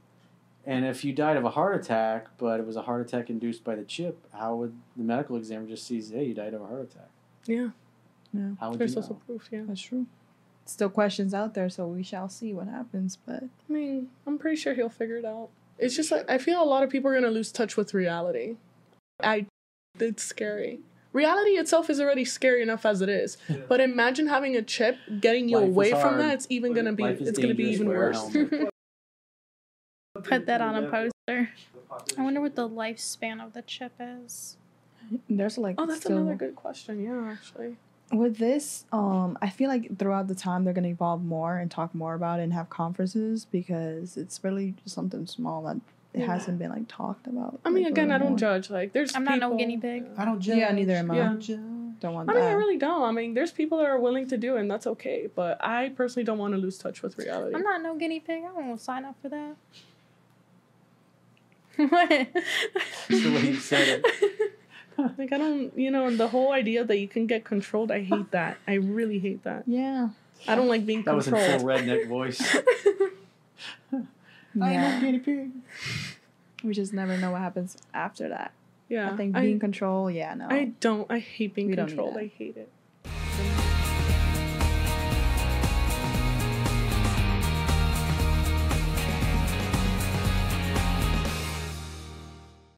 And 0.66 0.84
if 0.84 1.04
you 1.04 1.12
died 1.12 1.36
of 1.36 1.44
a 1.44 1.50
heart 1.50 1.74
attack, 1.74 2.28
but 2.38 2.60
it 2.60 2.66
was 2.66 2.76
a 2.76 2.82
heart 2.82 3.00
attack 3.00 3.30
induced 3.30 3.64
by 3.64 3.74
the 3.74 3.82
chip, 3.82 4.26
how 4.32 4.56
would 4.56 4.74
the 4.96 5.02
medical 5.02 5.36
examiner 5.36 5.68
just 5.68 5.86
see, 5.86 6.02
hey, 6.02 6.24
you 6.26 6.34
died 6.34 6.52
of 6.54 6.60
a 6.62 6.66
heart 6.66 6.82
attack? 6.82 7.08
Yeah, 7.46 7.68
How 8.60 8.70
would 8.70 8.78
there's 8.78 8.94
you 8.94 9.00
also 9.00 9.14
proof. 9.26 9.48
Yeah, 9.50 9.62
That's 9.66 9.80
true. 9.80 10.06
Still 10.66 10.90
questions 10.90 11.32
out 11.34 11.54
there, 11.54 11.68
so 11.70 11.86
we 11.86 12.02
shall 12.02 12.28
see 12.28 12.52
what 12.52 12.68
happens. 12.68 13.16
But 13.26 13.42
I 13.44 13.72
mean, 13.72 14.08
I'm 14.26 14.38
pretty 14.38 14.56
sure 14.56 14.74
he'll 14.74 14.88
figure 14.90 15.16
it 15.16 15.24
out. 15.24 15.48
It's 15.78 15.96
just 15.96 16.12
like 16.12 16.30
I 16.30 16.38
feel 16.38 16.62
a 16.62 16.64
lot 16.64 16.82
of 16.84 16.90
people 16.90 17.10
are 17.10 17.14
gonna 17.14 17.30
lose 17.32 17.50
touch 17.50 17.76
with 17.76 17.92
reality. 17.94 18.56
I, 19.22 19.46
it's 19.98 20.22
scary. 20.22 20.80
Reality 21.12 21.52
itself 21.52 21.90
is 21.90 22.00
already 22.00 22.24
scary 22.24 22.62
enough 22.62 22.86
as 22.86 23.00
it 23.02 23.08
is. 23.08 23.36
But 23.68 23.80
imagine 23.80 24.28
having 24.28 24.54
a 24.54 24.62
chip 24.62 24.96
getting 25.18 25.48
you 25.48 25.58
Life 25.58 25.68
away 25.68 25.90
from 25.90 26.00
hard. 26.00 26.20
that. 26.20 26.34
It's 26.34 26.46
even 26.50 26.72
gonna 26.72 26.92
be. 26.92 27.02
It's 27.04 27.38
gonna 27.38 27.54
be 27.54 27.64
even 27.70 27.88
worse. 27.88 28.24
helmet. 30.28 30.40
Put 30.40 30.46
that 30.46 30.60
on 30.60 30.76
a 30.84 30.88
poster. 30.90 31.50
I 32.18 32.22
wonder 32.22 32.40
what 32.40 32.54
the 32.54 32.68
lifespan 32.68 33.44
of 33.44 33.52
the 33.52 33.62
chip 33.62 33.92
is. 34.00 34.56
there's 35.28 35.58
like 35.58 35.74
oh, 35.78 35.86
that's 35.86 36.00
still- 36.02 36.18
another 36.18 36.36
good 36.36 36.54
question. 36.56 37.02
Yeah, 37.02 37.30
actually. 37.32 37.76
with 38.12 38.38
this. 38.38 38.84
Um, 38.92 39.38
I 39.40 39.50
feel 39.50 39.68
like 39.68 39.98
throughout 39.98 40.28
the 40.28 40.34
time 40.34 40.64
they're 40.64 40.72
gonna 40.74 40.88
evolve 40.88 41.22
more 41.24 41.58
and 41.58 41.70
talk 41.70 41.94
more 41.94 42.14
about 42.14 42.40
it 42.40 42.44
and 42.44 42.52
have 42.52 42.68
conferences 42.70 43.44
because 43.44 44.16
it's 44.16 44.42
really 44.42 44.74
just 44.82 44.94
something 44.94 45.26
small 45.26 45.62
that 45.62 45.76
it 46.12 46.20
Yeah. 46.20 46.26
hasn't 46.26 46.58
been 46.58 46.70
like 46.70 46.88
talked 46.88 47.26
about. 47.28 47.60
I 47.64 47.70
mean, 47.70 47.84
like, 47.84 47.92
again, 47.92 48.10
I 48.10 48.18
don't 48.18 48.30
more. 48.30 48.38
judge. 48.38 48.68
Like, 48.70 48.92
there's. 48.92 49.14
I'm 49.14 49.22
not 49.24 49.38
no 49.38 49.56
guinea 49.56 49.76
pig. 49.78 50.06
I 50.16 50.24
don't 50.24 50.40
judge. 50.40 50.58
Yeah, 50.58 50.72
neither 50.72 50.94
am 50.94 51.10
I. 51.10 51.16
Yeah. 51.16 51.36
Don't 52.00 52.14
want 52.14 52.30
I 52.30 52.32
mean, 52.32 52.42
that. 52.42 52.48
I 52.48 52.52
really 52.52 52.78
don't. 52.78 53.02
I 53.02 53.12
mean, 53.12 53.34
there's 53.34 53.52
people 53.52 53.78
that 53.78 53.86
are 53.86 54.00
willing 54.00 54.26
to 54.28 54.36
do 54.38 54.56
it, 54.56 54.60
and 54.60 54.70
that's 54.70 54.86
okay. 54.86 55.28
But 55.34 55.62
I 55.62 55.90
personally 55.90 56.24
don't 56.24 56.38
want 56.38 56.54
to 56.54 56.58
lose 56.58 56.78
touch 56.78 57.02
with 57.02 57.18
reality. 57.18 57.54
I'm 57.54 57.62
not 57.62 57.82
no 57.82 57.94
guinea 57.94 58.20
pig. 58.20 58.42
I 58.42 58.52
won't 58.58 58.80
sign 58.80 59.04
up 59.04 59.16
for 59.20 59.28
that. 59.28 59.54
what? 61.88 62.08
That's 62.08 63.22
the 63.22 63.32
way 63.34 63.40
you 63.48 63.56
said 63.56 64.02
it. 64.04 64.52
like 65.18 65.32
I 65.32 65.38
don't, 65.38 65.76
you 65.78 65.90
know, 65.90 66.06
and 66.06 66.18
the 66.18 66.28
whole 66.28 66.52
idea 66.52 66.84
that 66.84 66.98
you 66.98 67.08
can 67.08 67.26
get 67.26 67.44
controlled, 67.44 67.90
I 67.90 68.02
hate 68.02 68.30
that. 68.32 68.58
I 68.68 68.74
really 68.74 69.18
hate 69.18 69.42
that. 69.44 69.64
yeah. 69.66 70.10
I 70.48 70.54
don't 70.54 70.68
like 70.68 70.86
being 70.86 71.02
That 71.02 71.14
was 71.14 71.28
in 71.28 71.34
full 71.34 71.66
redneck 71.68 72.08
voice. 72.08 72.40
I 73.92 74.72
Yeah. 74.72 74.94
know 74.94 75.00
guinea 75.00 75.18
pig. 75.18 75.50
We 76.64 76.72
just 76.74 76.92
never 76.92 77.16
know 77.18 77.32
what 77.32 77.40
happens 77.42 77.76
after 77.92 78.28
that. 78.30 78.52
Yeah. 78.88 79.10
I 79.12 79.16
think 79.16 79.36
I, 79.36 79.42
being 79.42 79.58
control, 79.60 80.10
yeah, 80.10 80.34
no. 80.34 80.46
I 80.48 80.72
don't. 80.80 81.10
I 81.10 81.18
hate 81.18 81.54
being 81.54 81.68
We 81.70 81.76
controlled. 81.76 82.16
I 82.16 82.26
hate 82.26 82.56
it. 82.56 82.68